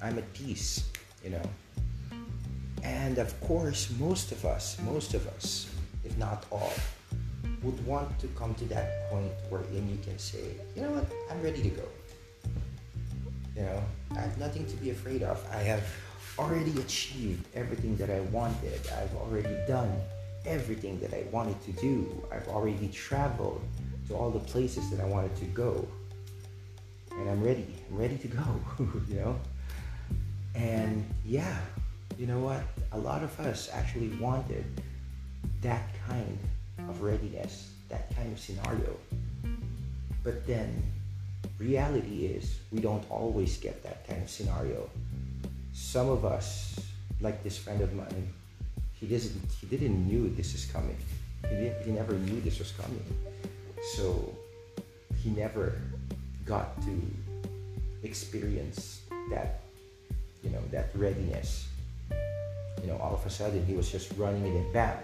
I'm 0.00 0.16
at 0.16 0.32
peace." 0.32 0.88
You 1.22 1.36
know. 1.36 1.46
And 2.82 3.18
of 3.18 3.36
course, 3.44 3.92
most 4.00 4.32
of 4.32 4.48
us, 4.48 4.80
most 4.80 5.12
of 5.12 5.28
us 5.36 5.68
if 6.08 6.16
not 6.18 6.44
all, 6.50 6.72
would 7.62 7.78
want 7.86 8.18
to 8.18 8.26
come 8.28 8.54
to 8.54 8.64
that 8.66 9.10
point 9.10 9.32
wherein 9.50 9.88
you 9.88 9.98
can 10.02 10.18
say, 10.18 10.56
you 10.74 10.82
know 10.82 10.90
what, 10.90 11.06
I'm 11.30 11.42
ready 11.42 11.62
to 11.62 11.68
go. 11.70 11.88
You 13.56 13.62
know, 13.62 13.82
I 14.16 14.20
have 14.20 14.38
nothing 14.38 14.66
to 14.66 14.76
be 14.76 14.90
afraid 14.90 15.22
of. 15.22 15.44
I 15.52 15.58
have 15.62 15.82
already 16.38 16.78
achieved 16.80 17.44
everything 17.54 17.96
that 17.96 18.10
I 18.10 18.20
wanted. 18.20 18.80
I've 18.96 19.14
already 19.16 19.56
done 19.66 19.92
everything 20.46 21.00
that 21.00 21.12
I 21.12 21.24
wanted 21.30 21.60
to 21.62 21.72
do. 21.72 22.22
I've 22.32 22.48
already 22.48 22.88
traveled 22.88 23.60
to 24.08 24.14
all 24.14 24.30
the 24.30 24.40
places 24.40 24.88
that 24.90 25.00
I 25.00 25.04
wanted 25.04 25.34
to 25.36 25.44
go. 25.46 25.86
And 27.12 27.28
I'm 27.28 27.42
ready. 27.42 27.66
I'm 27.90 27.98
ready 27.98 28.16
to 28.18 28.28
go, 28.28 28.44
you 29.08 29.16
know? 29.16 29.40
And 30.54 31.04
yeah, 31.24 31.58
you 32.18 32.26
know 32.26 32.38
what? 32.38 32.62
A 32.92 32.98
lot 32.98 33.22
of 33.22 33.38
us 33.40 33.68
actually 33.72 34.08
wanted 34.20 34.64
that 35.62 35.88
kind 36.06 36.38
of 36.88 37.02
readiness, 37.02 37.70
that 37.88 38.14
kind 38.14 38.32
of 38.32 38.38
scenario. 38.38 38.96
But 40.22 40.46
then 40.46 40.82
reality 41.58 42.26
is 42.26 42.60
we 42.70 42.80
don't 42.80 43.04
always 43.10 43.56
get 43.56 43.82
that 43.82 44.06
kind 44.06 44.22
of 44.22 44.30
scenario. 44.30 44.88
Some 45.78 46.10
of 46.10 46.24
us, 46.24 46.74
like 47.20 47.44
this 47.44 47.56
friend 47.56 47.80
of 47.80 47.94
mine, 47.94 48.34
he 48.98 49.06
doesn't 49.06 49.40
he 49.60 49.66
didn't 49.68 50.08
knew 50.08 50.28
this 50.34 50.52
is 50.52 50.66
coming. 50.66 50.98
He, 51.48 51.54
didn't, 51.54 51.84
he 51.86 51.92
never 51.92 52.14
knew 52.14 52.40
this 52.40 52.58
was 52.58 52.72
coming. 52.72 53.06
So 53.94 54.34
he 55.22 55.30
never 55.30 55.78
got 56.44 56.82
to 56.82 57.00
experience 58.02 59.02
that, 59.30 59.60
you 60.42 60.50
know, 60.50 60.60
that 60.72 60.90
readiness. 60.94 61.68
You 62.82 62.88
know, 62.88 62.98
all 62.98 63.14
of 63.14 63.24
a 63.24 63.30
sudden 63.30 63.64
he 63.64 63.74
was 63.74 63.90
just 63.90 64.12
running 64.18 64.44
and 64.44 64.72
bam, 64.72 64.98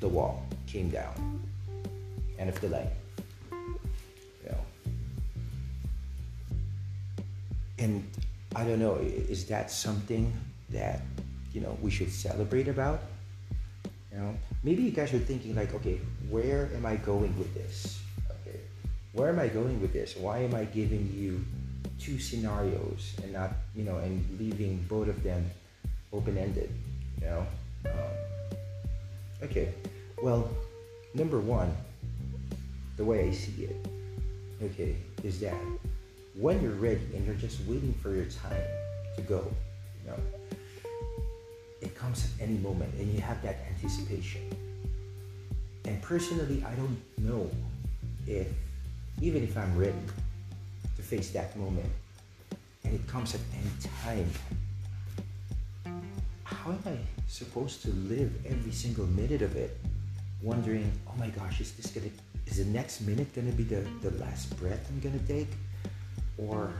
the 0.00 0.08
wall 0.08 0.46
came 0.66 0.88
down. 0.88 1.44
End 2.38 2.48
of 2.48 2.58
the 2.62 2.68
line. 2.68 2.90
You 3.52 4.48
know. 4.48 4.64
And 7.78 8.08
I 8.54 8.64
don't 8.64 8.78
know, 8.78 8.96
is 8.96 9.46
that 9.46 9.70
something 9.70 10.32
that 10.70 11.00
you 11.52 11.60
know 11.60 11.76
we 11.80 11.90
should 11.90 12.12
celebrate 12.12 12.68
about? 12.68 13.00
You 14.12 14.18
know 14.18 14.34
maybe 14.62 14.82
you 14.82 14.90
guys 14.90 15.12
are 15.14 15.18
thinking 15.18 15.54
like 15.54 15.72
okay 15.74 15.98
where 16.28 16.68
am 16.74 16.84
i 16.84 16.96
going 16.96 17.36
with 17.38 17.52
this? 17.54 18.00
Okay 18.42 18.60
where 19.12 19.30
am 19.30 19.38
i 19.38 19.48
going 19.48 19.80
with 19.80 19.92
this? 19.92 20.16
Why 20.16 20.38
am 20.38 20.54
i 20.54 20.64
giving 20.64 21.10
you 21.16 21.44
two 21.98 22.18
scenarios 22.18 23.14
and 23.22 23.32
not 23.32 23.52
you 23.74 23.84
know 23.84 23.98
and 23.98 24.20
leaving 24.38 24.84
both 24.88 25.08
of 25.08 25.22
them 25.22 25.48
open-ended 26.12 26.70
you 27.20 27.26
know? 27.26 27.46
Um, 27.86 28.12
okay 29.42 29.72
well 30.22 30.50
number 31.14 31.38
one 31.38 31.74
the 32.96 33.04
way 33.04 33.28
i 33.28 33.30
see 33.30 33.64
it 33.64 33.76
okay 34.62 34.96
is 35.22 35.40
that 35.40 35.56
when 36.34 36.62
you're 36.62 36.72
ready 36.72 37.06
and 37.14 37.26
you're 37.26 37.34
just 37.34 37.60
waiting 37.66 37.92
for 37.94 38.10
your 38.14 38.24
time 38.26 38.62
to 39.16 39.22
go 39.22 39.44
you 40.02 40.10
know 40.10 40.18
it 41.80 41.94
comes 41.94 42.24
at 42.24 42.48
any 42.48 42.58
moment 42.58 42.92
and 42.94 43.12
you 43.12 43.20
have 43.20 43.42
that 43.42 43.56
anticipation. 43.68 44.40
And 45.84 46.00
personally 46.00 46.64
i 46.66 46.74
don't 46.74 46.96
know 47.18 47.50
if 48.26 48.46
even 49.20 49.42
if 49.42 49.56
i'm 49.56 49.76
ready 49.76 50.04
to 50.96 51.02
face 51.02 51.30
that 51.30 51.56
moment 51.56 51.90
and 52.84 52.94
it 52.94 53.06
comes 53.06 53.34
at 53.34 53.40
any 53.52 53.70
time 54.06 54.30
how 56.44 56.70
am 56.70 56.78
i 56.86 56.96
supposed 57.26 57.82
to 57.82 57.90
live 57.90 58.32
every 58.46 58.72
single 58.72 59.06
minute 59.06 59.42
of 59.42 59.56
it 59.56 59.76
wondering 60.40 60.90
oh 61.08 61.14
my 61.18 61.28
gosh 61.28 61.60
is 61.60 61.72
this 61.72 61.90
gonna 61.90 62.06
is 62.46 62.58
the 62.58 62.64
next 62.66 63.00
minute 63.00 63.34
gonna 63.34 63.50
be 63.52 63.64
the, 63.64 63.84
the 64.02 64.10
last 64.18 64.56
breath 64.60 64.88
i'm 64.90 65.00
gonna 65.00 65.18
take 65.26 65.48
or 66.38 66.72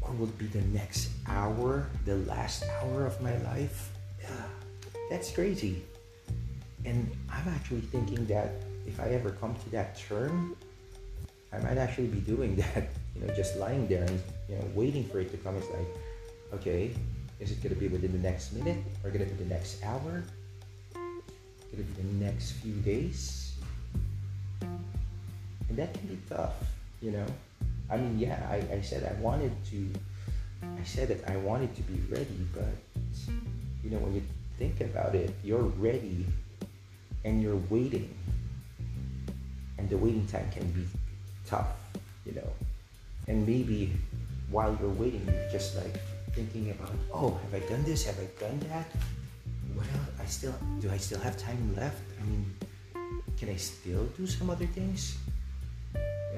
or 0.00 0.12
will 0.12 0.34
be 0.38 0.46
the 0.46 0.62
next 0.72 1.10
hour 1.26 1.86
the 2.04 2.16
last 2.28 2.64
hour 2.80 3.06
of 3.06 3.20
my 3.22 3.36
life 3.38 3.90
yeah 4.20 4.28
that's 5.10 5.30
crazy 5.30 5.82
and 6.84 7.10
i'm 7.30 7.48
actually 7.48 7.80
thinking 7.80 8.26
that 8.26 8.50
if 8.86 8.98
i 9.00 9.06
ever 9.06 9.30
come 9.30 9.54
to 9.54 9.70
that 9.70 9.96
term 9.96 10.56
I 11.52 11.58
might 11.58 11.76
actually 11.76 12.06
be 12.06 12.20
doing 12.20 12.56
that, 12.74 12.88
you 13.14 13.26
know, 13.26 13.34
just 13.34 13.56
lying 13.56 13.86
there 13.86 14.04
and, 14.04 14.22
you 14.48 14.56
know, 14.56 14.64
waiting 14.74 15.04
for 15.04 15.20
it 15.20 15.30
to 15.32 15.36
come. 15.38 15.56
It's 15.56 15.68
like, 15.70 15.86
okay, 16.54 16.94
is 17.40 17.50
it 17.50 17.62
going 17.62 17.74
to 17.74 17.80
be 17.80 17.88
within 17.88 18.12
the 18.12 18.18
next 18.18 18.52
minute 18.52 18.78
or 19.04 19.10
going 19.10 19.28
to 19.28 19.34
be 19.34 19.44
the 19.44 19.50
next 19.50 19.82
hour? 19.84 20.24
Going 20.94 21.22
to 21.70 21.76
be 21.76 22.02
the 22.02 22.24
next 22.24 22.52
few 22.52 22.74
days? 22.74 23.54
And 24.60 25.78
that 25.78 25.94
can 25.94 26.06
be 26.06 26.18
tough, 26.28 26.54
you 27.00 27.12
know? 27.12 27.26
I 27.90 27.96
mean, 27.96 28.18
yeah, 28.18 28.38
I, 28.50 28.76
I 28.76 28.80
said 28.80 29.04
I 29.04 29.20
wanted 29.20 29.52
to, 29.70 29.92
I 30.62 30.84
said 30.84 31.08
that 31.08 31.28
I 31.30 31.36
wanted 31.36 31.74
to 31.76 31.82
be 31.82 32.00
ready, 32.08 32.46
but, 32.54 32.74
you 33.84 33.90
know, 33.90 33.98
when 33.98 34.14
you 34.14 34.22
think 34.58 34.80
about 34.80 35.14
it, 35.14 35.34
you're 35.44 35.68
ready 35.78 36.26
and 37.24 37.42
you're 37.42 37.60
waiting. 37.68 38.14
And 39.78 39.88
the 39.90 39.96
waiting 39.96 40.26
time 40.26 40.48
can 40.52 40.70
be 40.72 40.86
tough, 41.46 41.66
you 42.24 42.32
know. 42.32 42.48
And 43.28 43.46
maybe 43.46 43.92
while 44.50 44.76
you're 44.80 44.90
waiting, 44.90 45.26
you're 45.26 45.50
just 45.50 45.76
like 45.76 45.98
thinking 46.32 46.70
about, 46.70 46.92
oh, 47.12 47.38
have 47.42 47.62
I 47.62 47.66
done 47.66 47.84
this? 47.84 48.04
Have 48.04 48.18
I 48.18 48.28
done 48.40 48.58
that? 48.70 48.86
What 49.74 49.86
else? 49.86 50.20
I 50.20 50.24
still 50.26 50.54
do. 50.80 50.90
I 50.90 50.96
still 50.96 51.20
have 51.20 51.36
time 51.36 51.74
left. 51.76 52.00
I 52.20 52.24
mean, 52.24 52.54
can 53.36 53.48
I 53.48 53.56
still 53.56 54.04
do 54.16 54.26
some 54.26 54.50
other 54.50 54.66
things? 54.66 55.18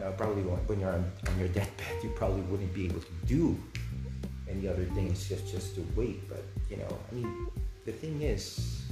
Know, 0.04 0.12
probably 0.12 0.42
when 0.42 0.80
you're 0.80 0.92
on, 0.92 1.10
on 1.28 1.38
your 1.38 1.48
deathbed, 1.48 2.02
you 2.02 2.10
probably 2.10 2.42
wouldn't 2.42 2.74
be 2.74 2.84
able 2.84 3.00
to 3.00 3.12
do 3.24 3.56
any 4.46 4.68
other 4.68 4.84
things 4.94 5.26
just 5.26 5.50
just 5.50 5.74
to 5.76 5.86
wait. 5.96 6.28
But 6.28 6.44
you 6.68 6.76
know, 6.76 6.98
I 7.10 7.14
mean, 7.14 7.48
the 7.86 7.92
thing 7.92 8.20
is, 8.20 8.84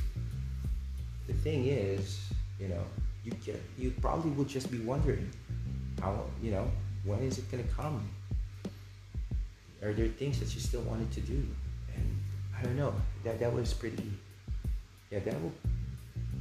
the 1.26 1.34
thing 1.34 1.66
is, 1.66 2.32
you 2.58 2.68
know, 2.68 2.82
you 3.24 3.32
get 3.44 3.60
you 3.76 3.92
probably 4.00 4.30
would 4.30 4.48
just 4.48 4.70
be 4.70 4.78
wondering 4.78 5.28
how 6.00 6.24
you 6.42 6.50
know 6.50 6.66
when 7.04 7.18
is 7.20 7.36
it 7.36 7.50
gonna 7.50 7.68
come? 7.76 8.08
Are 9.82 9.92
there 9.92 10.08
things 10.08 10.40
that 10.40 10.54
you 10.54 10.62
still 10.62 10.82
wanted 10.82 11.12
to 11.12 11.20
do? 11.20 11.46
And 11.94 12.22
I 12.58 12.62
don't 12.62 12.76
know. 12.76 12.94
That 13.22 13.38
that 13.38 13.52
was 13.52 13.74
pretty. 13.74 14.10
Yeah, 15.10 15.18
that 15.18 15.34
was 15.42 15.52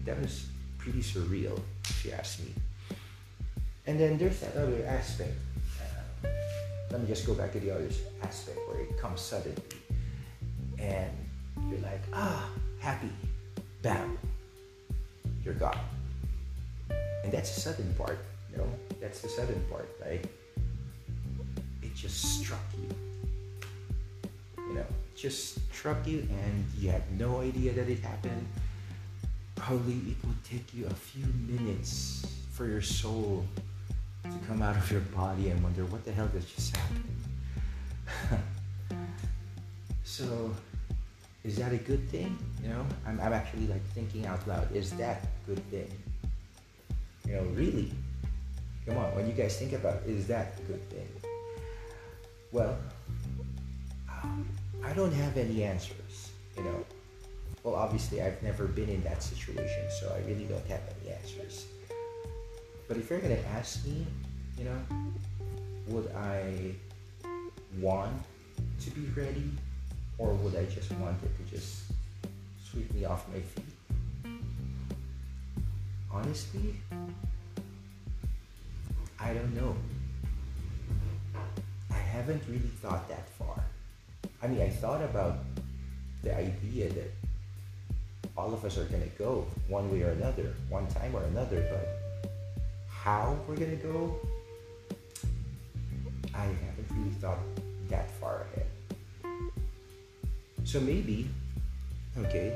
that 0.05 0.17
was 0.21 0.45
pretty 0.77 1.01
surreal, 1.01 1.59
if 1.83 2.05
you 2.05 2.11
ask 2.13 2.39
me. 2.39 2.53
And 3.87 3.99
then 3.99 4.17
there's 4.17 4.39
that 4.41 4.55
other 4.55 4.85
aspect. 4.85 5.33
Uh, 6.23 6.27
let 6.91 7.01
me 7.01 7.07
just 7.07 7.25
go 7.25 7.33
back 7.33 7.51
to 7.53 7.59
the 7.59 7.71
other 7.71 7.89
aspect 8.21 8.59
where 8.67 8.81
it 8.81 8.97
comes 8.99 9.21
suddenly, 9.21 9.61
and 10.77 11.11
you're 11.69 11.79
like, 11.79 12.01
ah, 12.13 12.47
happy, 12.79 13.09
bam, 13.81 14.17
you're 15.43 15.55
gone. 15.55 15.77
And 17.23 17.31
that's 17.31 17.55
the 17.55 17.61
sudden 17.61 17.93
part, 17.95 18.19
you 18.51 18.57
know. 18.57 18.67
That's 18.99 19.21
the 19.21 19.29
sudden 19.29 19.63
part, 19.69 19.89
right? 20.03 20.23
It 21.81 21.95
just 21.95 22.39
struck 22.39 22.59
you. 22.77 22.95
You 24.57 24.73
know, 24.75 24.85
just 25.15 25.55
struck 25.73 26.07
you 26.07 26.19
and 26.19 26.65
you 26.79 26.89
had 26.89 27.03
no 27.19 27.41
idea 27.41 27.73
that 27.73 27.89
it 27.89 27.99
happened. 27.99 28.47
Probably 29.55 29.93
it 29.93 30.17
would 30.25 30.43
take 30.43 30.73
you 30.73 30.85
a 30.87 30.93
few 30.93 31.25
minutes 31.47 32.25
for 32.53 32.67
your 32.67 32.81
soul 32.81 33.45
to 34.31 34.47
come 34.47 34.61
out 34.61 34.75
of 34.75 34.91
your 34.91 35.01
body 35.01 35.49
and 35.49 35.61
wonder 35.63 35.85
what 35.85 36.05
the 36.05 36.11
hell 36.11 36.27
did 36.27 36.47
just 36.47 36.75
happen. 36.75 37.03
so 40.03 40.53
is 41.43 41.57
that 41.57 41.73
a 41.73 41.77
good 41.77 42.09
thing? 42.09 42.37
You 42.61 42.69
know, 42.69 42.85
I'm, 43.05 43.19
I'm 43.19 43.33
actually 43.33 43.67
like 43.67 43.83
thinking 43.93 44.25
out 44.25 44.47
loud, 44.47 44.71
is 44.75 44.91
that 44.93 45.27
good 45.45 45.63
thing? 45.71 45.91
You 47.25 47.33
know, 47.33 47.43
really? 47.53 47.91
Come 48.85 48.97
on, 48.97 49.15
when 49.15 49.27
you 49.27 49.33
guys 49.33 49.57
think 49.57 49.73
about 49.73 49.97
it, 49.97 50.09
is 50.09 50.27
that 50.27 50.55
a 50.59 50.61
good 50.63 50.89
thing? 50.89 51.07
Well, 52.51 52.77
um, 54.09 54.47
I 54.83 54.93
don't 54.93 55.13
have 55.13 55.37
any 55.37 55.63
answers, 55.63 56.31
you 56.57 56.63
know. 56.63 56.85
Well, 57.63 57.75
obviously, 57.75 58.21
I've 58.21 58.41
never 58.41 58.65
been 58.65 58.89
in 58.89 59.03
that 59.03 59.21
situation, 59.21 59.87
so 59.99 60.13
I 60.15 60.27
really 60.27 60.45
don't 60.45 60.65
have 60.67 60.81
any 60.99 61.13
answers. 61.13 61.65
But 62.91 62.99
if 62.99 63.09
you're 63.09 63.21
gonna 63.21 63.39
ask 63.55 63.85
me, 63.85 64.05
you 64.57 64.65
know, 64.65 64.77
would 65.87 66.11
I 66.13 66.75
want 67.79 68.21
to 68.81 68.91
be 68.91 69.05
ready, 69.15 69.49
or 70.17 70.33
would 70.33 70.57
I 70.57 70.65
just 70.65 70.91
want 70.99 71.15
it 71.23 71.31
to 71.37 71.55
just 71.55 71.83
sweep 72.61 72.93
me 72.93 73.05
off 73.05 73.25
my 73.29 73.39
feet? 73.39 74.33
Honestly, 76.11 76.75
I 79.17 79.35
don't 79.35 79.55
know. 79.55 79.73
I 81.91 81.97
haven't 81.97 82.43
really 82.49 82.71
thought 82.81 83.07
that 83.07 83.29
far. 83.39 83.63
I 84.43 84.47
mean, 84.47 84.61
I 84.61 84.69
thought 84.69 85.01
about 85.01 85.37
the 86.23 86.35
idea 86.35 86.89
that 86.89 87.11
all 88.35 88.53
of 88.53 88.65
us 88.65 88.77
are 88.77 88.83
to 88.83 88.97
go 89.17 89.47
one 89.69 89.89
way 89.89 90.03
or 90.03 90.09
another, 90.09 90.55
one 90.67 90.87
time 90.87 91.15
or 91.15 91.23
another, 91.23 91.65
but 91.71 92.10
how 93.03 93.35
we're 93.47 93.55
to 93.71 93.83
go, 93.87 94.15
I 96.35 96.43
haven't 96.43 96.87
really 96.91 97.09
thought 97.19 97.39
that 97.89 98.11
far 98.19 98.45
ahead. 98.53 98.67
So 100.63 100.79
maybe, 100.79 101.27
okay, 102.15 102.55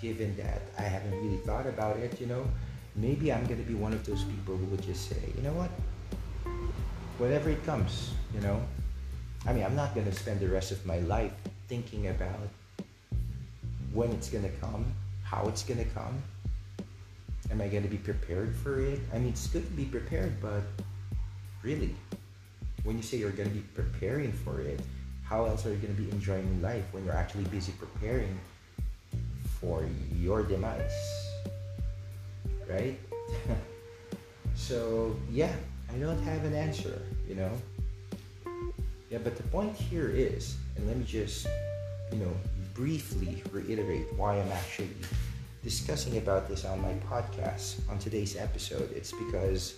given 0.00 0.36
that 0.36 0.60
I 0.78 0.82
haven't 0.82 1.16
really 1.24 1.38
thought 1.38 1.66
about 1.66 1.96
it, 1.96 2.20
you 2.20 2.26
know, 2.26 2.46
maybe 2.96 3.32
I'm 3.32 3.46
to 3.58 3.66
be 3.66 3.72
one 3.74 3.94
of 3.94 4.04
those 4.04 4.24
people 4.24 4.58
who 4.58 4.66
would 4.66 4.82
just 4.82 5.08
say, 5.08 5.16
you 5.34 5.42
know 5.42 5.54
what? 5.54 5.70
Whatever 7.16 7.48
it 7.48 7.64
comes, 7.64 8.12
you 8.34 8.40
know? 8.40 8.60
I 9.46 9.54
mean, 9.54 9.64
I'm 9.64 9.74
not 9.74 9.94
to 10.06 10.14
spend 10.14 10.40
the 10.40 10.48
rest 10.48 10.70
of 10.70 10.84
my 10.84 10.98
life 10.98 11.32
thinking 11.66 12.08
about 12.08 12.48
when 13.94 14.12
it's 14.12 14.28
to 14.44 14.50
come, 14.60 14.84
how 15.24 15.48
it's 15.48 15.62
to 15.78 15.90
come. 15.94 16.22
Am 17.50 17.60
I 17.60 17.68
going 17.68 17.82
to 17.82 17.88
be 17.88 17.98
prepared 17.98 18.54
for 18.56 18.80
it? 18.80 19.00
I 19.14 19.18
mean, 19.18 19.28
it's 19.28 19.46
good 19.46 19.64
to 19.64 19.72
be 19.72 19.84
prepared, 19.84 20.40
but 20.40 20.62
really, 21.62 21.94
when 22.84 22.96
you 22.96 23.02
say 23.02 23.16
you're 23.16 23.30
going 23.30 23.48
to 23.48 23.54
be 23.54 23.64
preparing 23.74 24.32
for 24.32 24.60
it, 24.60 24.80
how 25.22 25.44
else 25.44 25.66
are 25.66 25.70
you 25.70 25.76
going 25.76 25.94
to 25.94 26.02
be 26.02 26.10
enjoying 26.10 26.60
life 26.62 26.84
when 26.92 27.04
you're 27.04 27.14
actually 27.14 27.44
busy 27.44 27.72
preparing 27.78 28.38
for 29.60 29.84
your 30.14 30.42
demise? 30.42 30.92
right? 32.68 32.98
so, 34.54 35.16
yeah, 35.30 35.52
I 35.92 35.98
don't 35.98 36.20
have 36.22 36.44
an 36.44 36.54
answer, 36.54 37.00
you 37.28 37.34
know? 37.34 37.50
Yeah, 39.10 39.18
but 39.22 39.36
the 39.36 39.42
point 39.44 39.74
here 39.74 40.08
is, 40.08 40.56
and 40.76 40.86
let 40.86 40.96
me 40.96 41.04
just, 41.04 41.46
you 42.12 42.18
know, 42.18 42.32
briefly 42.74 43.42
reiterate 43.52 44.12
why 44.14 44.40
I'm 44.40 44.50
actually 44.52 44.90
discussing 45.66 46.16
about 46.18 46.46
this 46.46 46.64
on 46.64 46.80
my 46.80 46.94
podcast 47.10 47.82
on 47.90 47.98
today's 47.98 48.36
episode. 48.36 48.88
It's 48.94 49.10
because, 49.10 49.74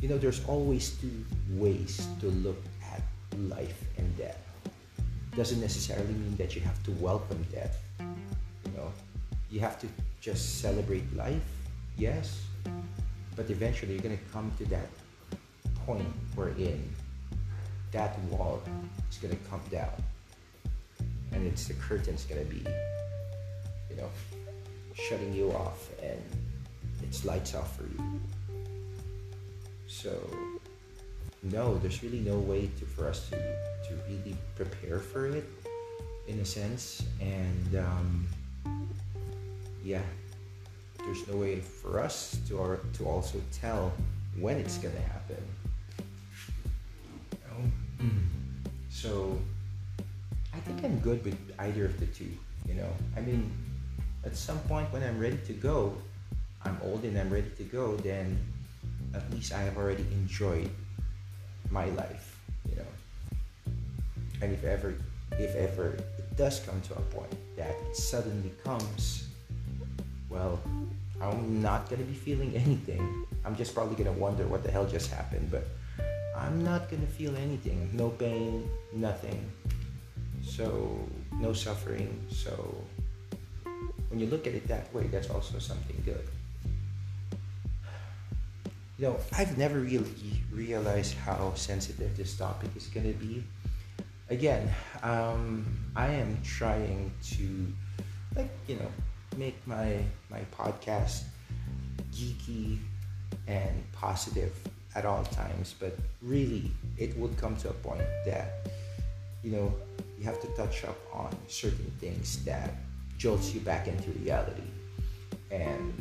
you 0.00 0.08
know, 0.08 0.16
there's 0.16 0.44
always 0.46 0.90
two 1.02 1.26
ways 1.58 2.06
to 2.20 2.28
look 2.46 2.62
at 2.94 3.02
life 3.50 3.82
and 3.98 4.06
death. 4.16 4.38
doesn't 5.34 5.60
necessarily 5.60 6.14
mean 6.14 6.36
that 6.36 6.54
you 6.54 6.62
have 6.62 6.80
to 6.84 6.92
welcome 7.02 7.44
death. 7.50 7.82
You 7.98 8.70
know, 8.76 8.92
you 9.50 9.58
have 9.58 9.76
to 9.80 9.88
just 10.20 10.60
celebrate 10.62 11.04
life, 11.16 11.50
yes, 11.98 12.46
but 13.34 13.50
eventually 13.50 13.94
you're 13.94 14.06
gonna 14.06 14.26
come 14.32 14.52
to 14.58 14.64
that 14.66 14.86
point 15.84 16.06
wherein 16.36 16.80
that 17.90 18.16
wall 18.30 18.62
is 19.10 19.18
gonna 19.18 19.42
come 19.50 19.62
down, 19.68 19.98
and 21.32 21.44
it's 21.44 21.66
the 21.66 21.74
curtain's 21.74 22.24
gonna 22.24 22.44
be, 22.44 22.62
you 23.90 23.96
know, 23.96 24.08
shutting 24.96 25.32
you 25.32 25.52
off, 25.52 25.88
and 26.02 26.20
it's 27.02 27.24
lights 27.24 27.54
off 27.54 27.76
for 27.76 27.84
you. 27.84 28.20
So 29.86 30.18
no, 31.42 31.78
there's 31.78 32.02
really 32.02 32.20
no 32.20 32.38
way 32.38 32.70
to, 32.78 32.84
for 32.84 33.08
us 33.08 33.28
to, 33.30 33.36
to 33.36 33.94
really 34.08 34.36
prepare 34.56 34.98
for 34.98 35.26
it 35.26 35.48
in 36.26 36.40
a 36.40 36.44
sense. 36.44 37.02
And 37.20 37.76
um, 37.76 38.26
yeah, 39.84 40.02
there's 40.98 41.26
no 41.28 41.36
way 41.36 41.60
for 41.60 42.00
us 42.00 42.38
to, 42.48 42.58
or, 42.58 42.80
to 42.94 43.04
also 43.06 43.40
tell 43.52 43.92
when 44.38 44.56
it's 44.56 44.78
going 44.78 44.94
to 44.94 45.02
happen. 45.02 45.36
So 49.06 49.38
I 50.52 50.58
think 50.60 50.82
I'm 50.82 50.98
good 51.00 51.22
with 51.24 51.38
either 51.58 51.84
of 51.84 52.00
the 52.00 52.06
two. 52.06 52.32
You 52.66 52.74
know, 52.74 52.88
I 53.16 53.20
mean, 53.20 53.52
at 54.26 54.36
some 54.36 54.58
point 54.60 54.92
when 54.92 55.02
I'm 55.04 55.18
ready 55.18 55.38
to 55.46 55.52
go, 55.52 55.96
I'm 56.64 56.76
old 56.82 57.04
and 57.04 57.16
I'm 57.16 57.30
ready 57.30 57.50
to 57.56 57.62
go, 57.62 57.96
then 57.96 58.36
at 59.14 59.22
least 59.32 59.54
I 59.54 59.60
have 59.60 59.76
already 59.78 60.04
enjoyed 60.12 60.68
my 61.70 61.86
life, 61.90 62.36
you 62.68 62.76
know. 62.76 63.72
And 64.42 64.52
if 64.52 64.64
ever, 64.64 64.94
if 65.38 65.54
ever 65.54 65.90
it 66.18 66.36
does 66.36 66.60
come 66.60 66.80
to 66.82 66.94
a 66.94 67.00
point 67.14 67.32
that 67.56 67.70
it 67.70 67.96
suddenly 67.96 68.52
comes, 68.64 69.28
well, 70.28 70.58
I'm 71.22 71.62
not 71.62 71.88
gonna 71.88 72.02
be 72.02 72.12
feeling 72.12 72.54
anything. 72.56 73.24
I'm 73.44 73.56
just 73.56 73.74
probably 73.74 73.94
gonna 73.94 74.18
wonder 74.18 74.44
what 74.46 74.64
the 74.64 74.70
hell 74.72 74.86
just 74.86 75.08
happened, 75.10 75.50
but 75.52 75.68
I'm 76.36 76.64
not 76.64 76.90
gonna 76.90 77.06
feel 77.06 77.34
anything. 77.36 77.90
No 77.94 78.10
pain, 78.10 78.68
nothing. 78.92 79.50
So, 80.42 80.98
no 81.40 81.52
suffering. 81.52 82.26
So, 82.28 82.74
when 84.08 84.20
you 84.20 84.26
look 84.26 84.46
at 84.46 84.54
it 84.54 84.68
that 84.68 84.92
way, 84.94 85.06
that's 85.08 85.30
also 85.30 85.58
something 85.58 86.00
good 86.04 86.28
you 88.98 89.06
know, 89.06 89.16
I've 89.32 89.58
never 89.58 89.78
really 89.80 90.42
realized 90.50 91.14
how 91.14 91.52
sensitive 91.54 92.16
this 92.16 92.36
topic 92.36 92.70
is 92.76 92.86
going 92.86 93.12
to 93.12 93.18
be. 93.18 93.44
Again, 94.30 94.72
um, 95.02 95.66
I 95.94 96.08
am 96.08 96.38
trying 96.42 97.12
to, 97.36 97.72
like, 98.34 98.50
you 98.66 98.76
know, 98.76 98.90
make 99.36 99.54
my 99.66 100.02
my 100.30 100.40
podcast 100.56 101.24
geeky 102.12 102.78
and 103.46 103.84
positive 103.92 104.52
at 104.94 105.04
all 105.04 105.24
times. 105.24 105.74
But 105.78 105.96
really, 106.22 106.70
it 106.96 107.16
would 107.18 107.36
come 107.36 107.56
to 107.56 107.68
a 107.68 107.74
point 107.74 108.08
that, 108.24 108.66
you 109.44 109.52
know, 109.52 109.74
you 110.18 110.24
have 110.24 110.40
to 110.40 110.48
touch 110.56 110.84
up 110.84 110.96
on 111.12 111.36
certain 111.48 111.92
things 112.00 112.42
that 112.44 112.74
jolts 113.18 113.54
you 113.54 113.60
back 113.60 113.88
into 113.88 114.10
reality. 114.12 114.68
And 115.50 115.92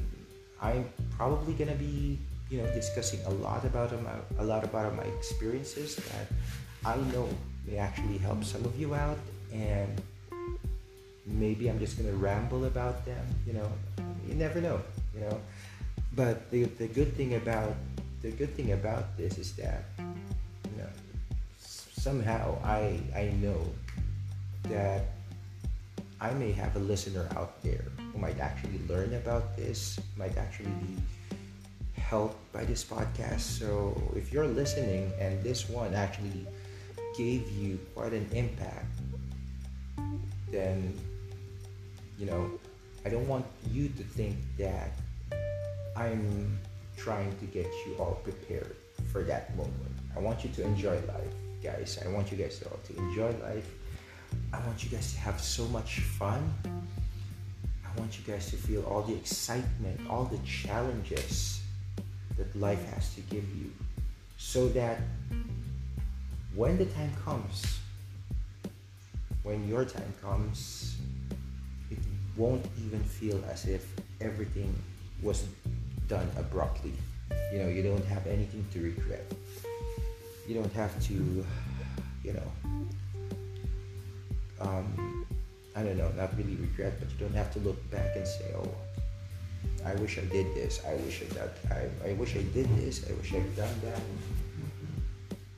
I'm 0.62 0.90
probably 1.18 1.54
gonna 1.54 1.76
be 1.76 2.20
you 2.50 2.62
know 2.62 2.68
discussing 2.74 3.20
a 3.26 3.30
lot 3.30 3.66
about 3.66 3.90
them, 3.90 4.08
a 4.40 4.44
lot 4.44 4.64
about 4.64 4.96
my 4.96 5.04
experiences 5.04 5.96
that 5.96 6.28
I 6.86 6.98
know 7.14 7.28
may 7.66 7.78
actually 7.78 8.18
help 8.18 8.44
some 8.44 8.64
of 8.66 8.80
you 8.80 8.94
out, 8.94 9.18
and 9.54 10.02
maybe 11.26 11.70
I'm 11.70 11.80
just 11.80 11.98
gonna 11.98 12.16
ramble 12.16 12.66
about 12.66 13.06
them. 13.06 13.26
You 13.48 13.54
know, 13.54 13.72
you 14.28 14.36
never 14.36 14.62
know. 14.62 14.80
You 15.14 15.22
know, 15.22 15.40
but 16.14 16.50
the 16.52 16.66
the 16.78 16.88
good 16.88 17.16
thing 17.16 17.36
about 17.36 17.74
the 18.22 18.32
good 18.32 18.54
thing 18.56 18.72
about 18.74 19.18
this 19.18 19.38
is 19.38 19.54
that 19.54 19.84
you 20.00 20.78
know 20.78 20.90
somehow 21.60 22.58
I 22.64 23.00
I 23.16 23.34
know 23.42 23.62
that 24.70 25.15
I 26.26 26.34
may 26.34 26.52
have 26.54 26.76
a 26.76 26.80
listener 26.80 27.30
out 27.38 27.62
there 27.62 27.86
who 28.12 28.18
might 28.18 28.40
actually 28.40 28.80
learn 28.90 29.14
about 29.14 29.56
this, 29.56 30.00
might 30.18 30.36
actually 30.38 30.74
be 30.82 30.98
helped 32.02 32.52
by 32.52 32.66
this 32.66 32.84
podcast. 32.84 33.42
So 33.42 33.94
if 34.16 34.34
you're 34.34 34.48
listening 34.48 35.14
and 35.20 35.44
this 35.44 35.70
one 35.70 35.94
actually 35.94 36.48
gave 37.16 37.48
you 37.52 37.78
quite 37.94 38.14
an 38.14 38.28
impact, 38.34 38.90
then 40.50 40.98
you 42.18 42.26
know, 42.26 42.50
I 43.06 43.10
don't 43.10 43.28
want 43.28 43.46
you 43.70 43.90
to 43.90 44.04
think 44.18 44.38
that 44.58 44.98
I'm 45.96 46.58
trying 46.98 47.38
to 47.38 47.46
get 47.46 47.70
you 47.86 47.98
all 48.00 48.18
prepared 48.24 48.76
for 49.12 49.22
that 49.30 49.56
moment. 49.56 49.94
I 50.18 50.22
want 50.22 50.44
you 50.44 50.50
to 50.58 50.64
enjoy 50.64 50.96
life, 51.06 51.36
guys. 51.62 52.00
I 52.04 52.10
want 52.10 52.32
you 52.32 52.38
guys 52.38 52.64
all 52.66 52.80
to 52.80 52.98
enjoy 52.98 53.30
life. 53.44 53.70
I 54.54 54.60
want 54.66 54.84
you 54.84 54.90
guys 54.90 55.14
to 55.14 55.20
have 55.20 55.40
so 55.40 55.66
much 55.68 56.00
fun. 56.00 56.54
I 56.66 58.00
want 58.00 58.18
you 58.18 58.32
guys 58.32 58.50
to 58.52 58.58
feel 58.58 58.84
all 58.84 59.02
the 59.02 59.14
excitement, 59.14 60.00
all 60.10 60.26
the 60.26 60.40
challenges 60.40 61.62
that 62.38 62.54
life 62.56 62.84
has 62.94 63.16
to 63.16 63.22
give 63.22 63.44
you 63.56 63.72
so 64.38 64.68
that 64.70 65.00
when 66.54 66.78
the 66.78 66.86
time 66.86 67.12
comes, 67.24 67.80
when 69.44 69.68
your 69.68 69.86
time 69.86 70.14
comes, 70.22 70.98
it 71.92 72.00
won't 72.36 72.66
even 72.86 73.04
feel 73.04 73.44
as 73.50 73.66
if 73.66 73.86
everything 74.22 74.74
was 75.22 75.46
done 76.08 76.30
abruptly. 76.38 76.94
You 77.52 77.60
know, 77.60 77.68
you 77.68 77.84
don't 77.84 78.06
have 78.06 78.26
anything 78.28 78.66
to 78.74 78.82
regret. 78.82 79.26
You 80.48 80.56
don't 80.56 80.74
have 80.74 80.94
to, 81.08 81.46
you 82.24 82.34
know, 82.34 82.52
um, 84.66 85.26
I 85.76 85.84
don't 85.84 85.98
know, 85.98 86.10
not 86.16 86.36
really 86.38 86.56
regret, 86.56 86.94
but 87.00 87.10
you 87.12 87.18
don't 87.20 87.36
have 87.36 87.52
to 87.54 87.60
look 87.60 87.80
back 87.92 88.16
and 88.16 88.28
say, 88.28 88.54
oh, 88.58 88.72
I 89.86 89.94
wish 89.96 90.18
I 90.18 90.26
did 90.26 90.48
this. 90.56 90.82
I 90.88 90.96
wish 90.96 91.22
I 91.22 91.34
that. 91.36 91.58
I, 91.70 92.10
I 92.10 92.14
wish 92.14 92.36
I 92.36 92.42
did 92.54 92.68
this. 92.78 93.06
I 93.10 93.14
wish 93.14 93.34
I'd 93.34 93.56
done 93.56 93.76
that. 93.84 94.02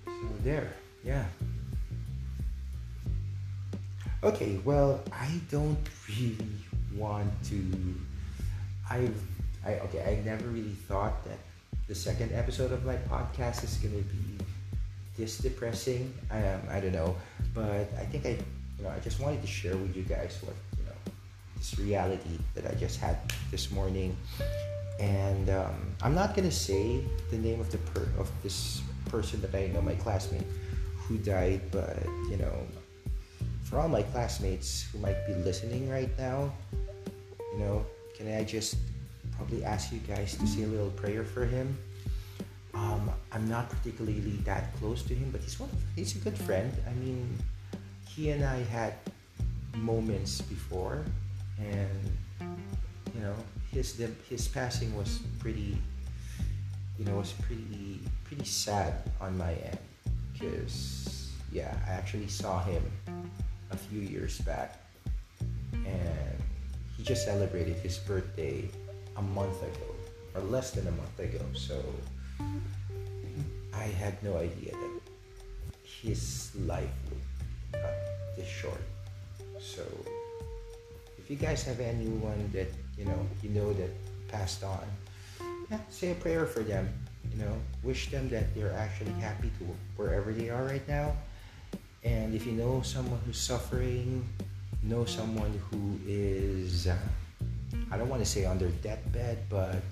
So 0.05 0.27
there, 0.43 0.73
yeah. 1.03 1.25
Okay, 4.23 4.59
well, 4.65 5.01
I 5.13 5.39
don't 5.49 5.77
really 6.09 6.57
want 6.95 7.31
to. 7.45 7.61
I've, 8.89 9.15
I 9.65 9.75
okay. 9.87 10.01
I 10.03 10.25
never 10.25 10.47
really 10.47 10.75
thought 10.89 11.23
that 11.25 11.37
the 11.87 11.95
second 11.95 12.33
episode 12.33 12.71
of 12.71 12.83
my 12.83 12.95
podcast 13.07 13.63
is 13.63 13.77
gonna 13.77 14.01
be 14.01 14.43
this 15.15 15.37
depressing. 15.37 16.13
I 16.31 16.45
um, 16.47 16.61
I 16.69 16.79
don't 16.79 16.93
know, 16.93 17.15
but 17.53 17.87
I 17.95 18.05
think 18.05 18.25
I, 18.25 18.37
you 18.77 18.83
know, 18.83 18.89
I 18.89 18.99
just 18.99 19.19
wanted 19.19 19.41
to 19.41 19.47
share 19.47 19.75
with 19.75 19.95
you 19.95 20.03
guys 20.03 20.37
what 20.41 20.55
you 20.77 20.85
know 20.85 21.13
this 21.57 21.77
reality 21.79 22.37
that 22.55 22.65
I 22.69 22.75
just 22.75 22.99
had 22.99 23.17
this 23.51 23.71
morning. 23.71 24.15
And 24.99 25.49
um, 25.49 25.75
I'm 26.01 26.15
not 26.15 26.35
gonna 26.35 26.51
say 26.51 27.01
the 27.29 27.37
name 27.37 27.59
of 27.59 27.71
the 27.71 27.77
per- 27.77 28.09
of 28.19 28.29
this 28.43 28.81
person 29.09 29.41
that 29.41 29.53
I 29.55 29.67
know, 29.67 29.81
my 29.81 29.95
classmate 29.95 30.45
who 31.07 31.17
died, 31.17 31.61
but 31.71 31.97
you 32.29 32.37
know, 32.37 32.53
for 33.63 33.79
all 33.79 33.87
my 33.87 34.03
classmates 34.03 34.87
who 34.91 34.99
might 34.99 35.25
be 35.27 35.33
listening 35.33 35.89
right 35.89 36.11
now, 36.17 36.53
you 37.53 37.59
know, 37.59 37.85
can 38.15 38.31
I 38.33 38.43
just 38.43 38.77
probably 39.35 39.63
ask 39.63 39.91
you 39.91 39.99
guys 39.99 40.35
to 40.37 40.47
say 40.47 40.63
a 40.63 40.67
little 40.67 40.91
prayer 40.91 41.23
for 41.23 41.45
him? 41.45 41.77
Um, 42.73 43.09
I'm 43.31 43.49
not 43.49 43.69
particularly 43.69 44.19
that 44.45 44.75
close 44.77 45.01
to 45.03 45.15
him, 45.15 45.31
but 45.31 45.41
he's 45.41 45.59
one. 45.59 45.69
Of, 45.69 45.79
he's 45.95 46.15
a 46.15 46.19
good 46.19 46.37
friend. 46.37 46.71
I 46.87 46.93
mean, 46.93 47.37
he 48.17 48.31
and 48.31 48.43
I 48.43 48.63
had 48.63 48.95
moments 49.75 50.41
before 50.41 51.05
and 51.59 52.17
you 53.13 53.21
know 53.21 53.35
his 53.71 54.01
his 54.27 54.47
passing 54.47 54.89
was 54.97 55.19
pretty 55.37 55.77
you 56.97 57.05
know 57.05 57.17
was 57.17 57.33
pretty 57.45 57.99
pretty 58.23 58.43
sad 58.43 58.95
on 59.21 59.37
my 59.37 59.53
end 59.53 59.77
because 60.33 61.31
yeah 61.51 61.77
I 61.85 61.91
actually 61.91 62.27
saw 62.27 62.63
him 62.63 62.81
a 63.69 63.77
few 63.77 64.01
years 64.01 64.39
back 64.39 64.81
and 65.71 66.41
he 66.97 67.03
just 67.03 67.23
celebrated 67.23 67.75
his 67.77 67.99
birthday 67.99 68.67
a 69.17 69.21
month 69.21 69.61
ago 69.61 69.89
or 70.33 70.41
less 70.41 70.71
than 70.71 70.87
a 70.87 70.91
month 70.91 71.19
ago 71.19 71.45
so 71.53 71.77
I 73.73 73.83
had 74.01 74.17
no 74.23 74.37
idea 74.37 74.71
that 74.71 75.01
his 75.83 76.51
life 76.65 76.89
this 78.37 78.47
short 78.47 78.81
so 79.59 79.83
if 81.17 81.29
you 81.29 81.35
guys 81.35 81.63
have 81.63 81.81
anyone 81.81 82.49
that 82.53 82.71
you 82.97 83.03
know 83.03 83.19
you 83.43 83.49
know 83.49 83.73
that 83.73 83.91
passed 84.27 84.63
on, 84.63 84.85
yeah, 85.69 85.79
say 85.89 86.11
a 86.11 86.15
prayer 86.15 86.45
for 86.45 86.61
them. 86.61 86.87
You 87.31 87.43
know, 87.43 87.59
wish 87.83 88.09
them 88.09 88.29
that 88.29 88.55
they're 88.55 88.71
actually 88.71 89.11
happy 89.19 89.51
to 89.59 89.67
wherever 89.97 90.31
they 90.31 90.49
are 90.49 90.63
right 90.63 90.87
now, 90.87 91.11
And 92.03 92.33
if 92.33 92.45
you 92.45 92.53
know 92.53 92.81
someone 92.81 93.19
who's 93.25 93.37
suffering, 93.37 94.23
know 94.81 95.03
someone 95.03 95.51
who 95.69 95.99
is, 96.07 96.87
uh, 96.87 96.95
I 97.91 97.97
don't 97.97 98.07
want 98.07 98.23
to 98.23 98.29
say 98.29 98.45
on 98.45 98.57
their 98.57 98.71
deathbed, 98.79 99.43
but 99.49 99.83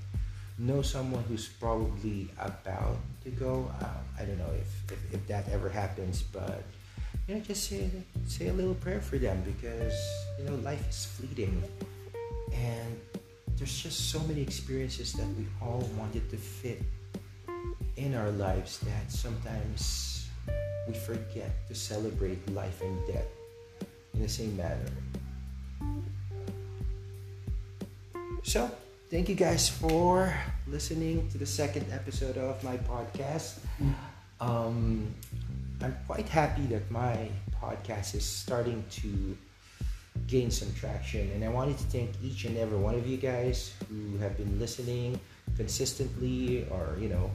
know 0.57 0.81
someone 0.81 1.23
who's 1.27 1.49
probably 1.49 2.31
about 2.39 2.95
to 3.25 3.31
go. 3.31 3.69
Uh, 3.81 3.99
I 4.17 4.23
don't 4.23 4.39
know 4.39 4.53
if, 4.55 4.71
if, 4.93 5.13
if 5.19 5.27
that 5.27 5.49
ever 5.51 5.67
happens, 5.67 6.23
but 6.23 6.63
you 7.27 7.35
know, 7.35 7.41
just 7.41 7.69
say 7.69 7.89
say 8.27 8.47
a 8.49 8.53
little 8.53 8.75
prayer 8.75 9.01
for 9.01 9.17
them 9.17 9.41
because 9.45 9.97
you 10.37 10.45
know 10.45 10.55
life 10.61 10.81
is 10.89 11.05
fleeting, 11.05 11.61
and 12.53 12.99
there's 13.57 13.81
just 13.81 14.11
so 14.11 14.19
many 14.21 14.41
experiences 14.41 15.13
that 15.13 15.27
we 15.37 15.45
all 15.61 15.87
wanted 15.97 16.29
to 16.29 16.37
fit 16.37 16.81
in 17.97 18.13
our 18.13 18.29
lives 18.31 18.79
that 18.79 19.11
sometimes 19.11 20.27
we 20.87 20.93
forget 20.93 21.67
to 21.67 21.73
celebrate 21.73 22.37
life 22.53 22.81
and 22.81 23.07
death 23.07 23.27
in 24.13 24.21
the 24.21 24.29
same 24.29 24.55
manner. 24.55 24.91
So, 28.43 28.69
thank 29.09 29.29
you 29.29 29.35
guys 29.35 29.67
for 29.67 30.31
listening 30.67 31.27
to 31.29 31.37
the 31.37 31.45
second 31.47 31.87
episode 31.91 32.37
of 32.37 32.63
my 32.63 32.77
podcast. 32.77 33.57
Um, 34.39 35.15
I'm 35.81 35.95
quite 36.07 36.27
happy 36.27 36.63
that 36.67 36.89
my 36.89 37.29
podcast 37.61 38.15
is 38.15 38.25
starting 38.25 38.83
to 39.01 39.37
gain 40.27 40.49
some 40.51 40.71
traction, 40.73 41.29
and 41.31 41.43
I 41.43 41.49
wanted 41.49 41.77
to 41.77 41.83
thank 41.85 42.11
each 42.23 42.45
and 42.45 42.57
every 42.57 42.77
one 42.77 42.95
of 42.95 43.07
you 43.07 43.17
guys 43.17 43.73
who 43.89 44.17
have 44.17 44.37
been 44.37 44.59
listening 44.59 45.19
consistently 45.55 46.67
or 46.71 46.97
you 46.99 47.09
know 47.09 47.31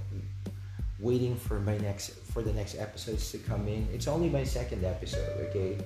waiting 0.99 1.37
for 1.37 1.61
my 1.61 1.79
next 1.79 2.11
for 2.33 2.43
the 2.43 2.53
next 2.53 2.77
episodes 2.77 3.31
to 3.33 3.39
come 3.39 3.69
in. 3.69 3.89
It's 3.93 4.09
only 4.09 4.29
my 4.29 4.45
second 4.45 4.85
episode, 4.85 5.49
okay? 5.49 5.79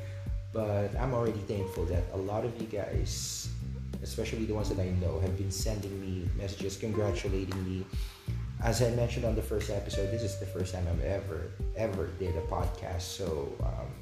But 0.53 0.95
I'm 0.99 1.13
already 1.15 1.41
thankful 1.41 1.85
that 1.87 2.05
a 2.13 2.17
lot 2.17 2.45
of 2.45 2.61
you 2.61 2.69
guys 2.69 3.49
especially 4.05 4.45
the 4.45 4.55
ones 4.55 4.69
that 4.69 4.79
I 4.79 4.91
know, 5.01 5.19
have 5.21 5.37
been 5.37 5.51
sending 5.51 6.01
me 6.01 6.29
messages 6.37 6.77
congratulating 6.77 7.65
me. 7.65 7.85
As 8.65 8.81
I 8.81 8.89
mentioned 8.93 9.27
on 9.27 9.35
the 9.35 9.43
first 9.43 9.69
episode, 9.69 10.11
this 10.11 10.23
is 10.23 10.41
the 10.41 10.47
first 10.47 10.73
time 10.73 10.87
I've 10.89 11.05
ever, 11.05 11.53
ever 11.77 12.07
did 12.19 12.35
a 12.35 12.41
podcast. 12.49 13.03
So 13.03 13.53
um, 13.61 13.93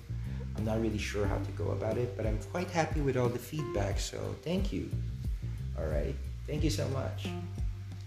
I'm 0.56 0.64
not 0.64 0.80
really 0.80 0.98
sure 0.98 1.26
how 1.26 1.38
to 1.38 1.50
go 1.58 1.72
about 1.72 1.98
it, 1.98 2.16
but 2.16 2.26
I'm 2.26 2.38
quite 2.52 2.70
happy 2.70 3.00
with 3.00 3.16
all 3.16 3.28
the 3.28 3.40
feedback. 3.40 3.98
So 3.98 4.18
thank 4.42 4.72
you. 4.72 4.88
All 5.76 5.86
right. 5.86 6.14
Thank 6.46 6.62
you 6.62 6.70
so 6.70 6.86
much. 6.90 7.26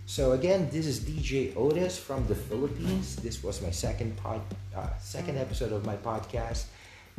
So 0.05 0.31
again, 0.31 0.69
this 0.71 0.87
is 0.87 1.01
DJ 1.01 1.53
Otis 1.57 1.99
from 1.99 2.25
the 2.27 2.35
Philippines. 2.35 3.17
This 3.17 3.43
was 3.43 3.61
my 3.61 3.71
second 3.71 4.15
pod, 4.15 4.39
uh, 4.73 4.87
second 4.97 5.37
episode 5.37 5.73
of 5.73 5.85
my 5.85 5.97
podcast, 5.97 6.67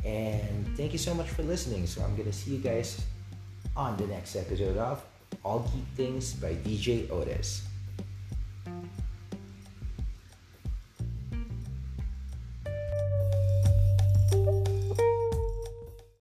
and 0.02 0.64
thank 0.78 0.92
you 0.92 0.98
so 0.98 1.12
much 1.12 1.28
for 1.28 1.42
listening. 1.42 1.86
So 1.86 2.00
I'm 2.02 2.16
gonna 2.16 2.32
see 2.32 2.52
you 2.52 2.58
guys 2.58 3.04
on 3.76 3.98
the 3.98 4.06
next 4.06 4.34
episode 4.34 4.78
of 4.78 5.04
All 5.44 5.60
Geek 5.60 5.84
Things 5.94 6.32
by 6.32 6.54
DJ 6.54 7.10
Otis. 7.10 7.66